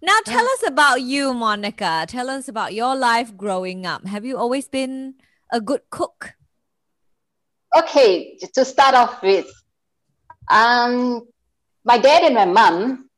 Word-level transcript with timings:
Now 0.00 0.18
tell 0.24 0.46
us 0.46 0.62
about 0.66 1.02
you, 1.02 1.34
Monica. 1.34 2.06
Tell 2.08 2.30
us 2.30 2.46
about 2.46 2.72
your 2.72 2.94
life 2.94 3.36
growing 3.36 3.84
up. 3.84 4.06
Have 4.06 4.24
you 4.24 4.38
always 4.38 4.68
been 4.68 5.14
a 5.52 5.60
good 5.60 5.82
cook? 5.90 6.34
Okay, 7.76 8.38
to 8.54 8.64
start 8.64 8.94
off 8.94 9.22
with, 9.22 9.50
um, 10.50 11.26
my 11.84 11.98
dad 11.98 12.22
and 12.22 12.34
my 12.34 12.44
mom. 12.44 13.10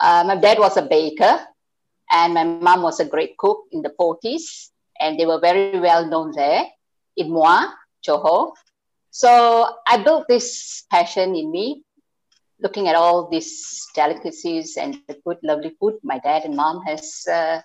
Uh, 0.00 0.24
my 0.26 0.36
dad 0.36 0.58
was 0.58 0.76
a 0.76 0.82
baker, 0.82 1.40
and 2.10 2.34
my 2.34 2.44
mom 2.44 2.82
was 2.82 3.00
a 3.00 3.04
great 3.04 3.36
cook 3.36 3.64
in 3.72 3.82
the 3.82 3.90
40s, 3.98 4.70
and 5.00 5.18
they 5.18 5.26
were 5.26 5.40
very 5.40 5.80
well 5.80 6.06
known 6.06 6.32
there 6.36 6.66
in 7.16 7.30
Muar, 7.30 7.72
Johor. 8.06 8.52
So 9.10 9.74
I 9.86 9.98
built 9.98 10.28
this 10.28 10.84
passion 10.90 11.34
in 11.34 11.50
me, 11.50 11.82
looking 12.60 12.88
at 12.88 12.94
all 12.96 13.28
these 13.28 13.86
delicacies 13.94 14.76
and 14.76 14.98
the 15.06 15.16
good, 15.24 15.38
lovely 15.42 15.76
food 15.78 15.94
my 16.02 16.18
dad 16.18 16.44
and 16.44 16.56
mom 16.56 16.82
has 16.82 17.24
uh, 17.30 17.60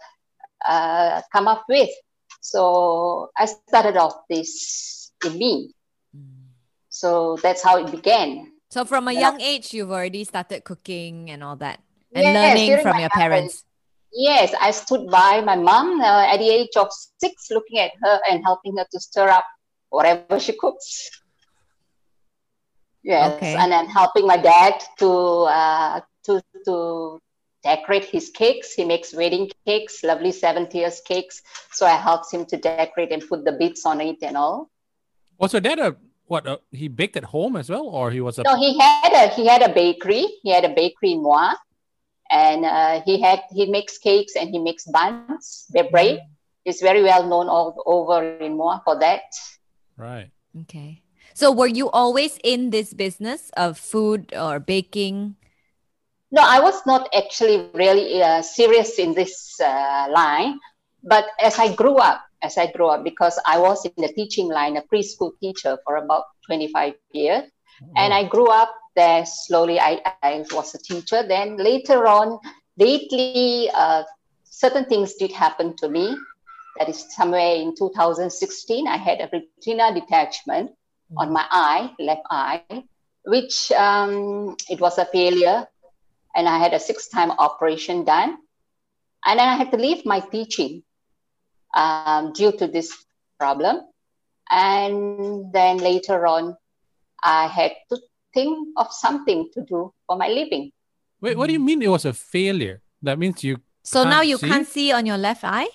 uh, 0.66 1.22
come 1.32 1.48
up 1.48 1.66
with. 1.68 1.90
So 2.42 3.30
I 3.38 3.46
started 3.46 3.98
off 3.98 4.14
this 4.30 5.12
in 5.26 5.38
me. 5.38 5.74
So 6.90 7.38
that's 7.42 7.64
how 7.64 7.78
it 7.84 7.90
began. 7.90 8.52
So 8.70 8.86
from 8.86 9.08
a 9.08 9.14
young 9.14 9.42
age, 9.42 9.74
you've 9.74 9.92
already 9.92 10.24
started 10.24 10.64
cooking 10.64 11.30
and 11.30 11.44
all 11.44 11.56
that, 11.58 11.80
and 12.14 12.24
yes, 12.24 12.58
learning 12.58 12.82
from 12.82 13.00
your 13.00 13.10
parents. 13.10 13.64
Yes, 14.12 14.54
I 14.60 14.72
stood 14.72 15.10
by 15.10 15.42
my 15.42 15.56
mom 15.56 16.02
uh, 16.02 16.26
at 16.26 16.38
the 16.38 16.50
age 16.50 16.76
of 16.76 16.90
six, 17.20 17.50
looking 17.50 17.80
at 17.80 17.92
her 18.02 18.20
and 18.30 18.44
helping 18.44 18.78
her 18.78 18.86
to 18.92 19.00
stir 19.00 19.30
up 19.30 19.46
whatever 19.90 20.40
she 20.40 20.54
cooks. 20.54 21.10
Yes, 23.04 23.36
okay. 23.36 23.56
and 23.56 23.72
then 23.72 23.88
helping 23.88 24.26
my 24.26 24.38
dad 24.38 24.82
to 25.00 25.10
uh, 25.10 26.02
to 26.26 26.42
to 26.66 27.20
decorate 27.64 28.06
his 28.06 28.30
cakes. 28.30 28.74
He 28.74 28.86
makes 28.86 29.14
wedding 29.14 29.52
cakes, 29.66 30.04
lovely 30.04 30.32
70s 30.32 31.04
cakes. 31.04 31.42
So 31.72 31.86
I 31.86 31.96
helped 31.96 32.34
him 32.34 32.46
to 32.46 32.58
decorate 32.58 33.12
and 33.12 33.26
put 33.28 33.44
the 33.46 33.54
beads 33.54 33.86
on 33.86 34.00
it 34.02 34.18
and 34.22 34.38
all. 34.38 34.70
Was 35.38 35.54
your 35.54 35.62
dad 35.62 35.80
a 35.80 35.96
what? 36.28 36.48
Uh, 36.48 36.58
he 36.72 36.88
baked 36.88 37.18
at 37.18 37.26
home 37.26 37.58
as 37.58 37.70
well, 37.70 37.88
or 37.88 38.10
he 38.12 38.22
was 38.22 38.40
a? 38.40 38.44
No, 38.44 38.56
he 38.56 38.80
had 38.80 39.12
a 39.12 39.28
he 39.36 39.46
had 39.46 39.62
a 39.62 39.74
bakery. 39.74 40.26
He 40.42 40.52
had 40.52 40.64
a 40.64 40.70
bakery 40.70 41.12
in 41.12 41.20
Muar, 41.20 41.56
and 42.32 42.64
uh, 42.64 43.02
he 43.04 43.20
had 43.22 43.42
he 43.52 43.70
makes 43.70 43.98
cakes 43.98 44.36
and 44.38 44.50
he 44.50 44.60
makes 44.60 44.86
buns. 44.86 45.66
Their 45.70 45.90
bread. 45.90 46.20
Mm. 46.20 46.28
He's 46.64 46.80
very 46.80 47.04
well 47.04 47.28
known 47.28 47.50
all 47.50 47.84
over 47.86 48.38
in 48.38 48.56
Muar 48.56 48.82
for 48.86 48.98
that. 49.00 49.28
Right. 49.98 50.32
Okay. 50.62 51.03
So 51.34 51.52
were 51.52 51.68
you 51.68 51.90
always 51.90 52.38
in 52.44 52.70
this 52.70 52.94
business 52.94 53.50
of 53.58 53.78
food 53.78 54.34
or 54.38 54.60
baking? 54.60 55.36
No, 56.32 56.42
I 56.42 56.60
was 56.60 56.86
not 56.86 57.10
actually 57.16 57.70
really 57.74 58.22
uh, 58.22 58.42
serious 58.42 58.98
in 59.00 59.14
this 59.14 59.60
uh, 59.60 60.08
line. 60.10 60.60
But 61.04 61.26
as 61.42 61.60
I 61.60 61.74
grew 61.74 61.98
up, 61.98 62.24
as 62.42 62.58
I 62.58 62.72
grew 62.72 62.88
up, 62.88 63.04
because 63.04 63.40
I 63.46 63.58
was 63.58 63.86
in 63.86 63.94
the 63.98 64.14
teaching 64.14 64.48
line, 64.48 64.78
a 64.78 64.82
preschool 64.82 65.32
teacher 65.40 65.78
for 65.86 65.98
about 65.98 66.24
25 66.46 66.94
years, 67.12 67.44
oh. 67.82 67.88
and 67.98 68.14
I 68.14 68.24
grew 68.24 68.48
up 68.48 68.74
there 68.96 69.26
slowly. 69.26 69.80
I, 69.80 70.02
I 70.22 70.46
was 70.52 70.76
a 70.76 70.78
teacher. 70.78 71.24
Then 71.28 71.58
later 71.58 72.08
on, 72.08 72.40
lately, 72.78 73.70
uh, 73.74 74.04
certain 74.44 74.86
things 74.86 75.16
did 75.16 75.32
happen 75.32 75.76
to 75.78 75.90
me. 75.90 76.16
That 76.78 76.90
is 76.90 77.06
somewhere 77.14 77.56
in 77.56 77.76
2016, 77.76 78.88
I 78.88 78.98
had 78.98 79.20
a 79.20 79.30
retina 79.32 79.94
detachment 79.94 80.72
on 81.18 81.32
my 81.32 81.46
eye, 81.50 81.92
left 82.00 82.22
eye, 82.30 82.64
which 83.26 83.72
um, 83.72 84.56
it 84.70 84.80
was 84.80 84.98
a 84.98 85.06
failure. 85.06 85.68
And 86.36 86.48
I 86.48 86.58
had 86.58 86.74
a 86.74 86.80
six 86.80 87.08
time 87.08 87.32
operation 87.32 88.06
done. 88.06 88.38
And 89.26 89.40
then 89.40 89.48
I 89.48 89.56
had 89.56 89.72
to 89.72 89.78
leave 89.78 90.06
my 90.06 90.20
teaching 90.20 90.84
um, 91.74 92.34
due 92.34 92.52
to 92.52 92.68
this 92.68 92.92
problem. 93.40 93.82
And 94.50 95.52
then 95.54 95.78
later 95.78 96.28
on, 96.28 96.58
I 97.24 97.48
had 97.48 97.72
to 97.90 97.98
think 98.34 98.70
of 98.78 98.92
something 98.92 99.50
to 99.54 99.62
do 99.62 99.94
for 100.08 100.18
my 100.18 100.28
living. 100.28 100.72
Wait, 101.22 101.38
what 101.38 101.48
do 101.48 101.54
you 101.54 101.60
mean 101.60 101.82
it 101.82 101.88
was 101.88 102.06
a 102.06 102.14
failure? 102.14 102.82
That 103.02 103.18
means 103.18 103.44
you. 103.44 103.62
So 103.84 104.04
now 104.04 104.22
you 104.22 104.38
see? 104.38 104.48
can't 104.48 104.68
see 104.68 104.92
on 104.92 105.06
your 105.06 105.18
left 105.18 105.44
eye? 105.44 105.70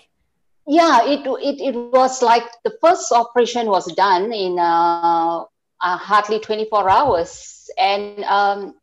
Yeah 0.69 1.05
it, 1.05 1.27
it 1.27 1.61
it 1.61 1.75
was 1.93 2.23
like 2.23 2.45
the 2.65 2.77
first 2.81 3.11
operation 3.11 3.67
was 3.67 3.93
done 3.95 4.33
in 4.33 4.59
uh, 4.59 5.45
uh, 5.81 5.97
hardly 5.97 6.41
24 6.41 6.91
hours. 6.91 7.71
And 7.79 8.25
um, 8.25 8.75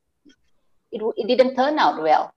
it, 0.91 1.01
it 1.17 1.27
didn't 1.27 1.55
turn 1.55 1.79
out 1.79 2.01
well. 2.01 2.33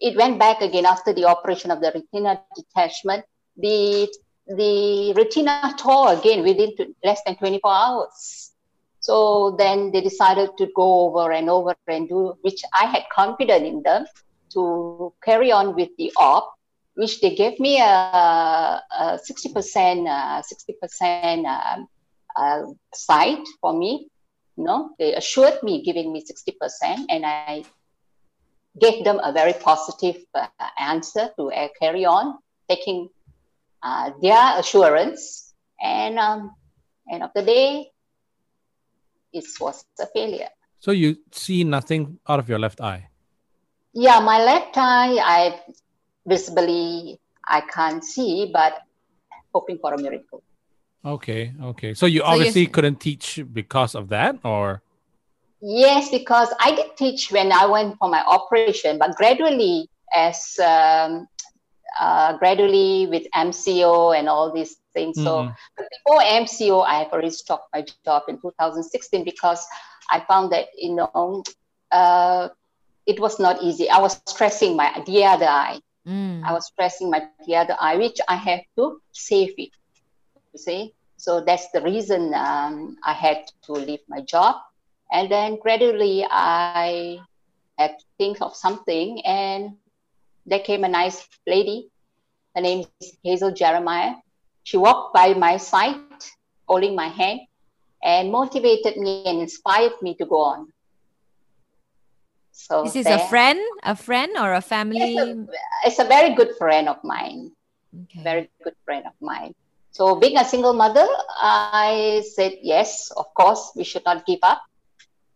It 0.00 0.16
went 0.16 0.38
back 0.38 0.62
again 0.62 0.86
after 0.86 1.12
the 1.12 1.26
operation 1.26 1.70
of 1.70 1.80
the 1.80 1.92
retina 1.94 2.40
detachment. 2.54 3.24
The 3.56 4.08
the 4.46 5.12
retina 5.16 5.74
tore 5.78 6.14
again 6.14 6.42
within 6.42 6.72
less 7.04 7.20
than 7.26 7.36
24 7.36 7.70
hours. 7.70 8.52
So 9.00 9.56
then 9.58 9.92
they 9.92 10.00
decided 10.00 10.50
to 10.58 10.68
go 10.74 11.08
over 11.08 11.32
and 11.32 11.48
over 11.48 11.74
and 11.86 12.08
do 12.08 12.36
which 12.42 12.62
i 12.78 12.84
had 12.84 13.04
confidence 13.12 13.64
in 13.64 13.82
them 13.82 14.04
to 14.52 15.12
carry 15.24 15.50
on 15.50 15.74
with 15.74 15.88
the 15.96 16.12
op 16.16 16.52
which 17.00 17.22
they 17.22 17.34
gave 17.34 17.58
me 17.58 17.80
a, 17.80 18.82
a 19.00 19.18
60%, 19.18 20.06
uh, 20.06 20.42
60% 20.42 21.46
um, 21.46 21.88
uh, 22.36 22.62
sight 22.92 23.40
for 23.58 23.72
me. 23.72 24.08
You 24.58 24.64
know, 24.64 24.90
they 24.98 25.14
assured 25.14 25.62
me 25.62 25.82
giving 25.82 26.12
me 26.12 26.22
60%, 26.22 27.06
and 27.08 27.24
I 27.24 27.64
gave 28.78 29.02
them 29.02 29.18
a 29.24 29.32
very 29.32 29.54
positive 29.54 30.18
uh, 30.34 30.46
answer 30.78 31.30
to 31.38 31.50
uh, 31.50 31.68
carry 31.80 32.04
on, 32.04 32.36
taking 32.68 33.08
uh, 33.82 34.10
their 34.20 34.58
assurance. 34.58 35.54
And 35.80 36.18
um, 36.18 36.54
end 37.10 37.22
of 37.22 37.30
the 37.34 37.42
day, 37.42 37.90
it 39.32 39.46
was 39.58 39.86
a 39.98 40.06
failure. 40.06 40.50
So 40.80 40.90
you 40.90 41.16
see 41.32 41.64
nothing 41.64 42.18
out 42.28 42.40
of 42.40 42.48
your 42.50 42.58
left 42.58 42.82
eye? 42.82 43.08
Yeah, 43.94 44.20
my 44.20 44.44
left 44.44 44.76
eye, 44.76 45.16
I 45.16 45.60
visibly 46.26 47.18
I 47.46 47.60
can't 47.62 48.04
see, 48.04 48.50
but 48.52 48.82
hoping 49.52 49.78
for 49.78 49.94
a 49.94 49.98
miracle. 49.98 50.42
Okay, 51.04 51.52
okay. 51.62 51.94
So 51.94 52.06
you 52.06 52.20
so 52.20 52.26
obviously 52.26 52.66
couldn't 52.66 53.00
teach 53.00 53.40
because 53.52 53.94
of 53.94 54.08
that, 54.10 54.36
or? 54.44 54.82
Yes, 55.60 56.10
because 56.10 56.48
I 56.60 56.74
did 56.74 56.96
teach 56.96 57.32
when 57.32 57.52
I 57.52 57.66
went 57.66 57.98
for 57.98 58.08
my 58.08 58.22
operation, 58.22 58.98
but 58.98 59.16
gradually, 59.16 59.88
as 60.14 60.58
um, 60.58 61.26
uh, 61.98 62.36
gradually 62.38 63.06
with 63.06 63.26
MCO 63.34 64.16
and 64.16 64.28
all 64.28 64.52
these 64.52 64.76
things. 64.92 65.16
Mm-hmm. 65.16 65.24
So 65.24 65.52
before 65.76 66.20
MCO, 66.22 66.84
I 66.86 67.00
have 67.00 67.12
already 67.12 67.30
stopped 67.30 67.68
my 67.74 67.84
job 68.04 68.24
in 68.28 68.40
2016 68.40 69.24
because 69.24 69.66
I 70.10 70.20
found 70.20 70.52
that 70.52 70.68
you 70.76 70.94
know 70.94 71.42
uh, 71.90 72.48
it 73.06 73.20
was 73.20 73.38
not 73.38 73.62
easy. 73.62 73.88
I 73.88 73.98
was 73.98 74.20
stressing 74.28 74.76
my 74.76 75.02
the 75.06 75.24
other 75.24 75.46
eye. 75.46 75.80
Mm. 76.06 76.42
I 76.44 76.52
was 76.52 76.70
pressing 76.70 77.10
my 77.10 77.28
the 77.46 77.56
other 77.56 77.76
eye, 77.78 77.96
which 77.96 78.18
I 78.28 78.36
have 78.36 78.60
to 78.76 79.00
save 79.12 79.54
it. 79.58 79.70
You 80.52 80.58
see, 80.58 80.94
so 81.16 81.40
that's 81.40 81.70
the 81.70 81.82
reason 81.82 82.32
um, 82.34 82.96
I 83.04 83.12
had 83.12 83.44
to 83.64 83.72
leave 83.72 84.00
my 84.08 84.20
job, 84.22 84.56
and 85.12 85.30
then 85.30 85.58
gradually 85.60 86.24
I 86.28 87.20
had 87.78 87.98
to 87.98 88.04
think 88.18 88.40
of 88.40 88.56
something, 88.56 89.20
and 89.24 89.76
there 90.46 90.60
came 90.60 90.84
a 90.84 90.88
nice 90.88 91.28
lady. 91.46 91.90
Her 92.54 92.62
name 92.62 92.86
is 93.00 93.16
Hazel 93.22 93.52
Jeremiah. 93.52 94.14
She 94.64 94.76
walked 94.76 95.14
by 95.14 95.34
my 95.34 95.56
side, 95.58 96.00
holding 96.66 96.96
my 96.96 97.08
hand, 97.08 97.40
and 98.02 98.32
motivated 98.32 98.96
me 98.96 99.24
and 99.26 99.40
inspired 99.40 99.92
me 100.02 100.14
to 100.16 100.26
go 100.26 100.40
on. 100.40 100.72
So 102.60 102.84
this 102.84 102.94
is 102.94 103.06
there. 103.06 103.16
a 103.16 103.28
friend, 103.28 103.60
a 103.82 103.96
friend 103.96 104.36
or 104.36 104.52
a 104.52 104.60
family? 104.60 105.16
It's 105.16 105.20
a, 105.20 105.46
it's 105.86 105.98
a 105.98 106.04
very 106.04 106.34
good 106.34 106.52
friend 106.58 106.88
of 106.88 107.02
mine. 107.02 107.52
Okay. 108.04 108.22
Very 108.22 108.50
good 108.62 108.76
friend 108.84 109.06
of 109.06 109.14
mine. 109.20 109.54
So 109.92 110.20
being 110.20 110.36
a 110.36 110.44
single 110.44 110.74
mother, 110.74 111.06
I 111.40 112.22
said 112.34 112.58
yes, 112.62 113.10
of 113.16 113.32
course, 113.34 113.72
we 113.74 113.82
should 113.82 114.04
not 114.04 114.26
give 114.26 114.40
up. 114.42 114.62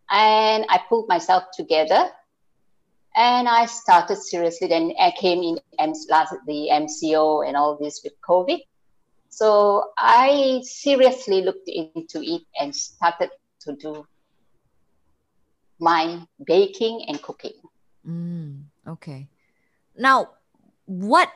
And 0.09 0.65
I 0.69 0.79
pulled 0.87 1.09
myself 1.09 1.45
together 1.51 2.09
and 3.15 3.49
I 3.49 3.65
started 3.65 4.17
seriously. 4.17 4.67
Then 4.67 4.93
I 5.01 5.11
came 5.17 5.41
in 5.41 5.59
last 6.09 6.35
the 6.45 6.69
MCO 6.71 7.45
and 7.45 7.57
all 7.57 7.75
this 7.75 8.01
with 8.03 8.13
COVID. 8.21 8.59
So 9.29 9.91
I 9.97 10.61
seriously 10.63 11.41
looked 11.41 11.67
into 11.67 12.21
it 12.21 12.43
and 12.61 12.73
started 12.73 13.31
to 13.61 13.75
do 13.75 14.05
my 15.79 16.21
baking 16.45 17.05
and 17.07 17.21
cooking. 17.21 17.59
Mm, 18.07 18.65
okay. 18.87 19.27
Now, 19.97 20.29
what, 20.85 21.31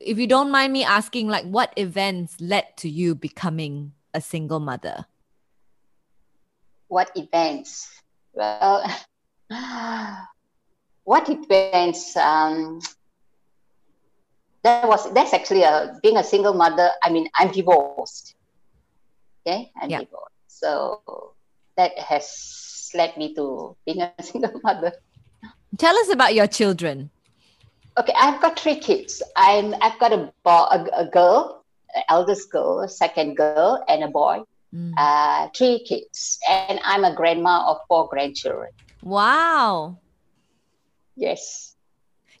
if 0.00 0.18
you 0.18 0.26
don't 0.26 0.50
mind 0.50 0.72
me 0.72 0.84
asking, 0.84 1.28
like 1.28 1.44
what 1.44 1.72
events 1.76 2.40
led 2.40 2.76
to 2.78 2.88
you 2.88 3.14
becoming 3.14 3.92
a 4.14 4.20
single 4.20 4.60
mother? 4.60 5.06
What 6.88 7.10
events? 7.16 7.90
Well, 8.32 8.84
what 11.04 11.28
events? 11.28 12.16
Um, 12.16 12.80
that 14.62 14.86
was 14.86 15.12
that's 15.14 15.32
actually 15.32 15.62
a 15.62 15.98
being 16.02 16.16
a 16.16 16.24
single 16.24 16.54
mother. 16.54 16.90
I 17.02 17.10
mean, 17.10 17.28
I'm 17.34 17.50
divorced. 17.52 18.34
Okay, 19.46 19.70
I'm 19.80 19.90
yeah. 19.90 20.00
divorced. 20.00 20.34
So 20.48 21.34
that 21.76 21.96
has 21.98 22.75
led 22.96 23.16
me 23.16 23.34
to 23.34 23.76
being 23.84 24.00
a 24.02 24.12
single 24.22 24.60
mother. 24.62 24.92
Tell 25.78 25.96
us 25.96 26.10
about 26.12 26.34
your 26.34 26.46
children. 26.46 27.10
Okay, 27.98 28.12
I've 28.16 28.40
got 28.40 28.58
three 28.58 28.76
kids. 28.76 29.22
I'm 29.36 29.74
I've 29.80 29.98
got 29.98 30.12
a 30.12 30.32
boy, 30.44 30.64
a, 30.72 30.86
a 30.96 31.06
girl, 31.06 31.64
eldest 32.08 32.50
girl, 32.50 32.80
a 32.80 32.88
second 32.88 33.36
girl, 33.36 33.84
and 33.88 34.04
a 34.04 34.08
boy. 34.08 34.42
Mm. 34.74 34.92
Uh, 34.98 35.48
three 35.56 35.84
kids, 35.84 36.38
and 36.48 36.80
I'm 36.84 37.04
a 37.04 37.14
grandma 37.14 37.70
of 37.70 37.78
four 37.88 38.08
grandchildren. 38.08 38.70
Wow. 39.02 39.98
Yes. 41.16 41.76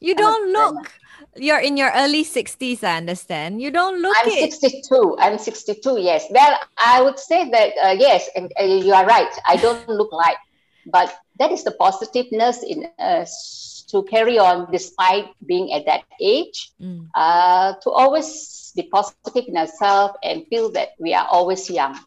You 0.00 0.12
I'm 0.12 0.16
don't 0.16 0.52
look. 0.52 0.92
You're 1.36 1.60
in 1.60 1.76
your 1.76 1.90
early 1.94 2.24
60s, 2.24 2.82
I 2.82 2.96
understand. 2.96 3.60
You 3.60 3.70
don't 3.70 4.00
look 4.00 4.16
I'm 4.20 4.28
it. 4.28 4.52
62. 4.52 5.16
I'm 5.18 5.38
62, 5.38 6.00
yes. 6.00 6.26
Well, 6.30 6.58
I 6.76 7.02
would 7.02 7.18
say 7.18 7.48
that, 7.50 7.72
uh, 7.82 7.96
yes, 7.98 8.28
and 8.36 8.52
uh, 8.60 8.64
you 8.64 8.92
are 8.92 9.06
right. 9.06 9.32
I 9.46 9.56
don't 9.56 9.88
look 9.88 10.12
like, 10.12 10.36
but 10.86 11.12
that 11.38 11.52
is 11.52 11.64
the 11.64 11.72
positiveness 11.72 12.62
in 12.62 12.88
us 12.98 13.84
to 13.88 14.02
carry 14.04 14.38
on 14.38 14.70
despite 14.70 15.26
being 15.46 15.72
at 15.72 15.86
that 15.86 16.04
age, 16.20 16.72
mm. 16.80 17.06
uh, 17.14 17.74
to 17.82 17.90
always 17.90 18.72
be 18.74 18.82
positive 18.82 19.44
in 19.46 19.56
ourselves 19.56 20.14
and 20.22 20.46
feel 20.48 20.70
that 20.72 20.90
we 20.98 21.14
are 21.14 21.26
always 21.30 21.70
young. 21.70 21.98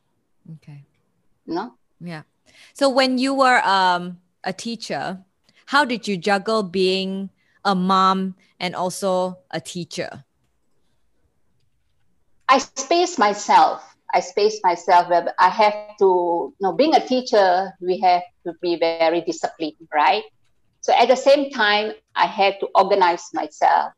Okay. 0.56 0.84
No? 1.46 1.74
Yeah. 2.00 2.24
So 2.74 2.90
when 2.90 3.18
you 3.18 3.34
were 3.34 3.60
um, 3.66 4.20
a 4.44 4.54
teacher, 4.54 5.20
how 5.66 5.86
did 5.86 6.08
you 6.08 6.18
juggle 6.18 6.64
being 6.64 7.30
a 7.64 7.76
mom 7.76 8.36
and 8.60 8.76
also 8.76 9.40
a 9.52 9.60
teacher? 9.60 10.26
I 12.48 12.58
space 12.58 13.18
myself. 13.18 13.84
I 14.14 14.22
space 14.22 14.60
myself. 14.64 15.08
I 15.38 15.50
have 15.50 15.98
to, 16.00 16.54
you 16.58 16.62
know, 16.62 16.74
being 16.74 16.96
a 16.96 17.06
teacher, 17.06 17.74
we 17.80 18.00
have 18.00 18.24
to 18.50 18.58
be 18.62 18.78
very 18.78 19.22
disciplined, 19.22 19.78
right? 19.94 20.24
So 20.82 20.94
at 20.94 21.08
the 21.08 21.16
same 21.16 21.52
time, 21.52 21.94
I 22.16 22.26
had 22.26 22.60
to 22.62 22.68
organize 22.74 23.30
myself 23.34 23.94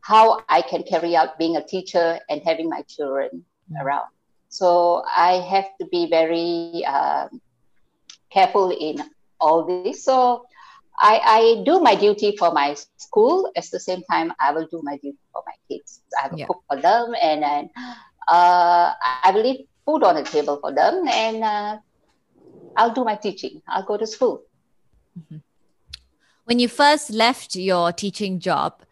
how 0.00 0.42
I 0.48 0.62
can 0.62 0.82
carry 0.82 1.16
out 1.16 1.38
being 1.38 1.56
a 1.56 1.64
teacher 1.64 2.20
and 2.28 2.42
having 2.44 2.68
my 2.68 2.82
children 2.82 3.44
around. 3.80 4.08
So 4.48 5.02
I 5.08 5.42
have 5.50 5.66
to 5.80 5.86
be 5.86 6.06
very 6.08 6.84
uh, 6.86 7.28
careful 8.30 8.70
in 8.70 9.02
all 9.40 9.64
this. 9.64 10.04
So 10.04 10.46
I, 11.00 11.20
I 11.24 11.62
do 11.64 11.80
my 11.80 11.94
duty 11.94 12.36
for 12.36 12.52
my 12.52 12.76
school. 12.98 13.50
At 13.56 13.64
the 13.72 13.80
same 13.80 14.02
time, 14.10 14.32
I 14.38 14.52
will 14.52 14.68
do 14.70 14.80
my 14.84 14.96
duty 14.98 15.18
for 15.32 15.42
my 15.46 15.54
kids. 15.68 16.02
I 16.22 16.28
will 16.28 16.38
yeah. 16.38 16.46
cook 16.46 16.62
for 16.68 16.80
them, 16.80 17.14
and 17.20 17.42
then 17.42 17.70
uh, 18.28 18.92
I 19.24 19.30
will 19.34 19.42
leave 19.42 19.66
food 19.84 20.04
on 20.04 20.14
the 20.14 20.22
table 20.22 20.58
for 20.60 20.72
them, 20.72 21.08
and 21.08 21.42
uh, 21.42 21.78
I'll 22.76 22.92
do 22.92 23.04
my 23.04 23.16
teaching. 23.16 23.62
I'll 23.68 23.84
go 23.84 23.96
to 23.96 24.06
school. 24.06 24.42
Mm-hmm. 25.18 25.38
When 26.44 26.58
you 26.58 26.68
first 26.68 27.10
left 27.10 27.56
your 27.56 27.92
teaching 27.92 28.38
job, 28.38 28.82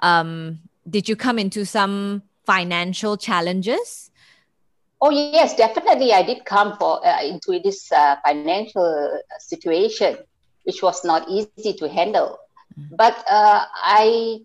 um, 0.00 0.60
did 0.88 1.08
you 1.08 1.16
come 1.16 1.38
into 1.38 1.64
some 1.66 2.22
financial 2.44 3.16
challenges? 3.16 4.10
Oh 5.00 5.10
yes, 5.10 5.54
definitely. 5.56 6.12
I 6.12 6.22
did 6.22 6.44
come 6.44 6.76
for 6.78 7.06
uh, 7.06 7.22
into 7.22 7.60
this 7.60 7.92
uh, 7.92 8.16
financial 8.24 9.20
situation 9.38 10.16
which 10.66 10.82
was 10.82 11.04
not 11.04 11.28
easy 11.28 11.72
to 11.74 11.88
handle. 11.88 12.38
Mm-hmm. 12.78 12.96
But 12.96 13.16
uh, 13.30 13.64
I 13.72 14.40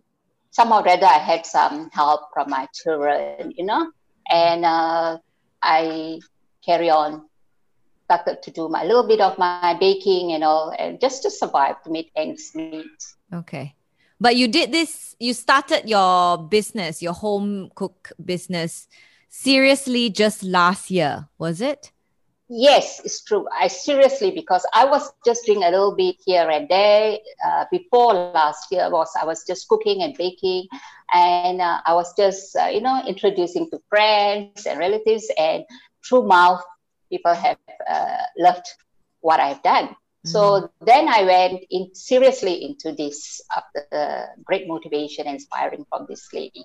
somehow 0.51 0.83
rather 0.83 1.06
I 1.06 1.18
had 1.18 1.45
some 1.45 1.89
help 1.92 2.30
from 2.33 2.50
my 2.50 2.68
children, 2.74 3.54
you 3.57 3.66
know, 3.66 3.92
and 4.30 4.63
uh, 4.63 5.18
I 5.62 6.19
carry 6.63 6.89
on, 6.89 7.25
started 8.11 8.43
to 8.43 8.51
do 8.51 8.67
my 8.67 8.83
little 8.83 9.07
bit 9.07 9.21
of 9.21 9.37
my 9.37 9.77
baking 9.79 10.33
and 10.33 10.43
all, 10.43 10.75
and 10.77 10.99
just 10.99 11.23
to 11.23 11.31
survive 11.31 11.81
to 11.83 11.89
meet 11.89 12.11
ends 12.15 12.51
meet. 12.53 12.99
Okay. 13.33 13.75
But 14.19 14.35
you 14.35 14.47
did 14.47 14.71
this, 14.71 15.15
you 15.19 15.33
started 15.33 15.89
your 15.89 16.37
business, 16.37 17.01
your 17.01 17.13
home 17.13 17.71
cook 17.73 18.11
business 18.23 18.87
seriously 19.29 20.09
just 20.09 20.43
last 20.43 20.91
year, 20.91 21.29
was 21.37 21.61
it? 21.61 21.91
Yes, 22.49 22.99
it's 23.05 23.23
true. 23.23 23.47
I 23.57 23.69
seriously 23.69 24.31
because 24.31 24.65
I 24.73 24.83
was 24.83 25.09
just 25.25 25.45
doing 25.45 25.63
a 25.63 25.71
little 25.71 25.95
bit 25.95 26.17
here 26.25 26.49
and 26.49 26.67
there. 26.67 27.17
Uh, 27.47 27.63
before 27.71 28.13
last 28.13 28.67
year 28.71 28.89
was 28.91 29.09
I 29.19 29.23
was 29.25 29.45
just 29.47 29.69
cooking 29.69 30.03
and 30.03 30.13
baking, 30.17 30.67
and 31.13 31.61
uh, 31.61 31.79
I 31.85 31.93
was 31.93 32.13
just 32.17 32.53
uh, 32.57 32.65
you 32.65 32.81
know 32.81 33.01
introducing 33.07 33.69
to 33.69 33.79
friends 33.87 34.65
and 34.65 34.77
relatives, 34.77 35.31
and 35.37 35.63
through 36.05 36.27
mouth 36.27 36.61
people 37.11 37.33
have 37.33 37.57
uh, 37.87 38.23
loved 38.37 38.65
what 39.19 39.39
I've 39.39 39.61
done. 39.61 39.89
Mm-hmm. 39.89 40.29
So 40.29 40.71
then 40.81 41.09
I 41.09 41.23
went 41.23 41.65
in 41.69 41.93
seriously 41.93 42.63
into 42.63 42.93
this 42.93 43.41
after 43.55 43.85
the 43.91 44.25
great 44.43 44.67
motivation 44.67 45.27
inspiring 45.27 45.85
from 45.89 46.05
this 46.07 46.31
lady. 46.33 46.63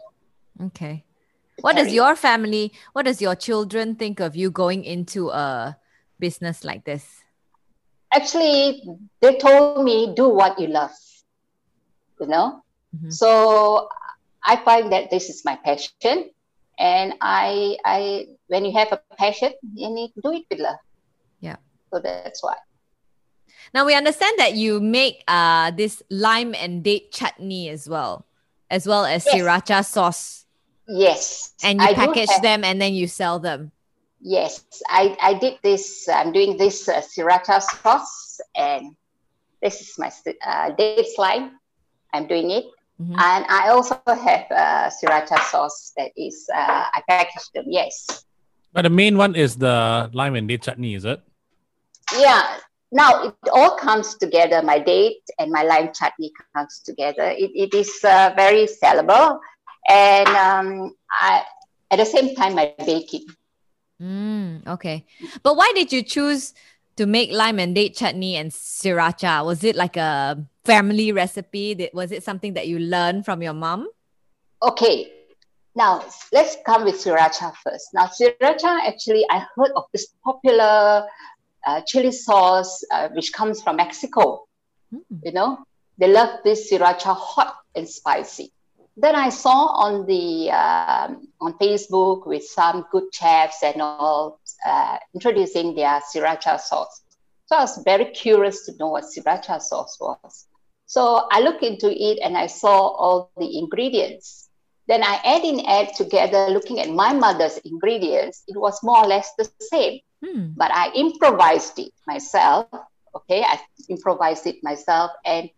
Okay. 0.62 1.04
What 1.60 1.76
does 1.76 1.92
your 1.92 2.16
family, 2.16 2.72
what 2.92 3.04
does 3.04 3.20
your 3.20 3.34
children 3.34 3.96
think 3.96 4.20
of 4.20 4.36
you 4.36 4.50
going 4.50 4.84
into 4.84 5.30
a 5.30 5.76
business 6.18 6.64
like 6.64 6.84
this? 6.84 7.04
Actually, 8.12 8.84
they 9.20 9.36
told 9.38 9.82
me 9.82 10.12
do 10.14 10.28
what 10.28 10.60
you 10.60 10.68
love. 10.68 10.92
You 12.20 12.26
know? 12.26 12.62
Mm-hmm. 12.94 13.10
So 13.10 13.88
I 14.44 14.56
find 14.56 14.92
that 14.92 15.10
this 15.10 15.28
is 15.28 15.44
my 15.44 15.56
passion. 15.56 16.30
And 16.78 17.14
I 17.20 17.76
I 17.84 18.26
when 18.48 18.64
you 18.64 18.72
have 18.72 18.92
a 18.92 19.00
passion, 19.16 19.52
you 19.74 19.90
need 19.90 20.12
to 20.14 20.20
do 20.20 20.32
it 20.32 20.44
with 20.50 20.60
love. 20.60 20.76
Yeah. 21.40 21.56
So 21.92 22.00
that's 22.00 22.42
why. 22.42 22.56
Now 23.72 23.86
we 23.86 23.94
understand 23.94 24.38
that 24.38 24.54
you 24.54 24.80
make 24.80 25.24
uh 25.26 25.70
this 25.70 26.02
lime 26.10 26.54
and 26.54 26.84
date 26.84 27.12
chutney 27.12 27.68
as 27.70 27.88
well, 27.88 28.26
as 28.70 28.86
well 28.86 29.04
as 29.04 29.24
yes. 29.24 29.34
sriracha 29.34 29.84
sauce. 29.84 30.44
Yes. 30.88 31.54
And 31.62 31.80
you 31.80 31.86
I 31.86 31.94
package 31.94 32.30
have, 32.30 32.42
them 32.42 32.64
and 32.64 32.80
then 32.80 32.94
you 32.94 33.06
sell 33.06 33.38
them. 33.38 33.72
Yes, 34.20 34.64
I, 34.88 35.16
I 35.20 35.34
did 35.34 35.58
this. 35.62 36.08
I'm 36.08 36.32
doing 36.32 36.56
this 36.56 36.88
uh, 36.88 37.00
sriracha 37.00 37.62
sauce, 37.62 38.40
and 38.56 38.96
this 39.62 39.80
is 39.80 39.98
my 39.98 40.10
uh, 40.44 40.70
date 40.70 41.06
slime. 41.14 41.58
I'm 42.12 42.26
doing 42.26 42.50
it. 42.50 42.64
Mm-hmm. 43.00 43.12
And 43.12 43.44
I 43.48 43.68
also 43.68 44.00
have 44.06 44.46
uh, 44.50 44.90
sriracha 44.90 45.38
sauce 45.50 45.92
that 45.96 46.12
is, 46.16 46.48
uh, 46.54 46.84
I 46.94 47.02
packaged 47.08 47.50
them, 47.54 47.64
yes. 47.68 48.24
But 48.72 48.82
the 48.82 48.90
main 48.90 49.16
one 49.16 49.34
is 49.34 49.56
the 49.56 50.10
lime 50.12 50.34
and 50.34 50.48
date 50.48 50.62
chutney, 50.62 50.94
is 50.94 51.04
it? 51.04 51.22
Yeah. 52.18 52.58
Now 52.92 53.24
it 53.24 53.34
all 53.52 53.76
comes 53.76 54.14
together. 54.14 54.62
My 54.62 54.78
date 54.78 55.22
and 55.38 55.50
my 55.50 55.62
lime 55.62 55.92
chutney 55.92 56.32
comes 56.54 56.80
together. 56.84 57.24
It, 57.24 57.50
it 57.54 57.74
is 57.74 57.92
uh, 58.04 58.32
very 58.36 58.66
sellable 58.66 59.40
and 59.88 60.28
um, 60.28 60.94
I, 61.10 61.42
at 61.90 61.98
the 61.98 62.04
same 62.04 62.34
time 62.34 62.54
my 62.54 62.72
baking. 62.78 63.26
Mm, 64.00 64.66
okay, 64.66 65.06
but 65.42 65.56
why 65.56 65.72
did 65.74 65.92
you 65.92 66.02
choose 66.02 66.52
to 66.96 67.06
make 67.06 67.30
lime 67.30 67.58
and 67.58 67.74
date 67.74 67.94
chutney 67.94 68.36
and 68.36 68.50
sriracha? 68.50 69.44
Was 69.44 69.64
it 69.64 69.76
like 69.76 69.96
a 69.96 70.44
family 70.64 71.12
recipe? 71.12 71.88
Was 71.92 72.12
it 72.12 72.22
something 72.22 72.54
that 72.54 72.68
you 72.68 72.78
learned 72.78 73.24
from 73.24 73.42
your 73.42 73.52
mom? 73.52 73.88
Okay, 74.62 75.12
now 75.74 76.04
let's 76.32 76.56
come 76.64 76.84
with 76.84 76.96
sriracha 76.96 77.54
first. 77.62 77.88
Now 77.92 78.06
sriracha, 78.06 78.80
actually, 78.86 79.24
I 79.30 79.44
heard 79.54 79.70
of 79.76 79.84
this 79.92 80.08
popular 80.24 81.06
uh, 81.66 81.80
chili 81.86 82.12
sauce 82.12 82.82
uh, 82.92 83.08
which 83.10 83.32
comes 83.32 83.62
from 83.62 83.76
Mexico. 83.76 84.46
Mm. 84.94 85.02
You 85.24 85.32
know, 85.32 85.58
they 85.98 86.08
love 86.08 86.40
this 86.44 86.72
sriracha 86.72 87.14
hot 87.14 87.56
and 87.74 87.88
spicy 87.88 88.52
then 88.96 89.14
I 89.14 89.28
saw 89.28 89.66
on 89.66 90.06
the 90.06 90.50
um, 90.50 91.28
on 91.40 91.52
Facebook 91.58 92.26
with 92.26 92.44
some 92.44 92.86
good 92.90 93.04
chefs 93.12 93.62
and 93.62 93.82
all 93.82 94.40
uh, 94.66 94.96
introducing 95.14 95.74
their 95.74 96.00
sriracha 96.00 96.58
sauce. 96.58 97.02
So 97.46 97.56
I 97.56 97.60
was 97.60 97.78
very 97.84 98.06
curious 98.06 98.64
to 98.66 98.76
know 98.78 98.88
what 98.88 99.04
sriracha 99.04 99.60
sauce 99.60 99.98
was. 100.00 100.46
So 100.86 101.28
I 101.30 101.40
looked 101.40 101.62
into 101.62 101.90
it 101.90 102.20
and 102.24 102.36
I 102.38 102.46
saw 102.46 102.88
all 102.88 103.30
the 103.36 103.58
ingredients. 103.58 104.48
Then 104.88 105.02
I 105.02 105.20
add 105.24 105.44
in 105.44 105.66
add 105.66 105.94
together, 105.94 106.48
looking 106.48 106.80
at 106.80 106.88
my 106.88 107.12
mother's 107.12 107.58
ingredients. 107.58 108.44
It 108.48 108.56
was 108.56 108.82
more 108.82 108.98
or 108.98 109.06
less 109.06 109.32
the 109.36 109.50
same, 109.60 110.00
hmm. 110.24 110.52
but 110.56 110.70
I 110.72 110.90
improvised 110.94 111.78
it 111.80 111.92
myself. 112.06 112.68
Okay, 113.14 113.42
I 113.42 113.58
improvised 113.88 114.46
it 114.46 114.62
myself, 114.62 115.10
and 115.24 115.50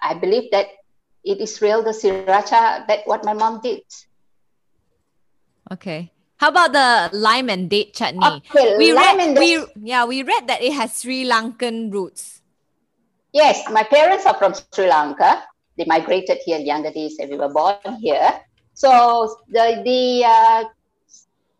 I 0.00 0.14
believe 0.14 0.50
that 0.52 0.66
it 1.26 1.40
is 1.42 1.60
real 1.60 1.82
the 1.82 1.90
sriracha 1.90 2.86
that 2.86 3.00
what 3.04 3.24
my 3.24 3.34
mom 3.34 3.60
did. 3.60 3.82
Okay. 5.70 6.12
How 6.38 6.48
about 6.48 6.72
the 6.72 7.16
lime 7.16 7.50
and 7.50 7.68
date 7.68 7.94
chutney? 7.94 8.20
Okay, 8.22 8.76
we 8.76 8.92
read, 8.92 9.18
and 9.18 9.38
we, 9.38 9.64
yeah, 9.82 10.04
we 10.04 10.22
read 10.22 10.46
that 10.46 10.62
it 10.62 10.72
has 10.74 10.92
Sri 10.94 11.24
Lankan 11.24 11.90
roots. 11.90 12.42
Yes, 13.32 13.64
my 13.70 13.82
parents 13.82 14.26
are 14.26 14.34
from 14.34 14.54
Sri 14.72 14.86
Lanka. 14.86 15.42
they 15.76 15.84
migrated 15.86 16.38
here 16.44 16.58
in 16.58 16.66
younger 16.66 16.90
days 16.90 17.18
and 17.18 17.30
we 17.30 17.36
were 17.36 17.48
born 17.48 17.76
here. 18.00 18.40
So 18.74 19.36
the 19.48 19.82
the 19.84 20.24
uh, 20.24 20.64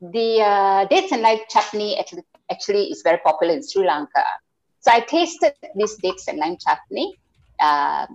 the 0.01 0.43
uh, 0.43 0.85
dates 0.87 1.13
and 1.13 1.23
lime 1.23 1.41
chutney 1.49 1.99
actually 1.99 2.25
actually 2.51 2.85
is 2.93 3.03
very 3.03 3.19
popular 3.25 3.55
in 3.55 3.63
Sri 3.63 3.87
Lanka. 3.87 4.25
So 4.81 4.93
I 4.93 5.01
tasted 5.01 5.55
this 5.75 5.97
dates 5.97 6.29
and 6.29 6.39
lime 6.39 6.57
chutney 6.57 7.15
uh, 7.61 8.07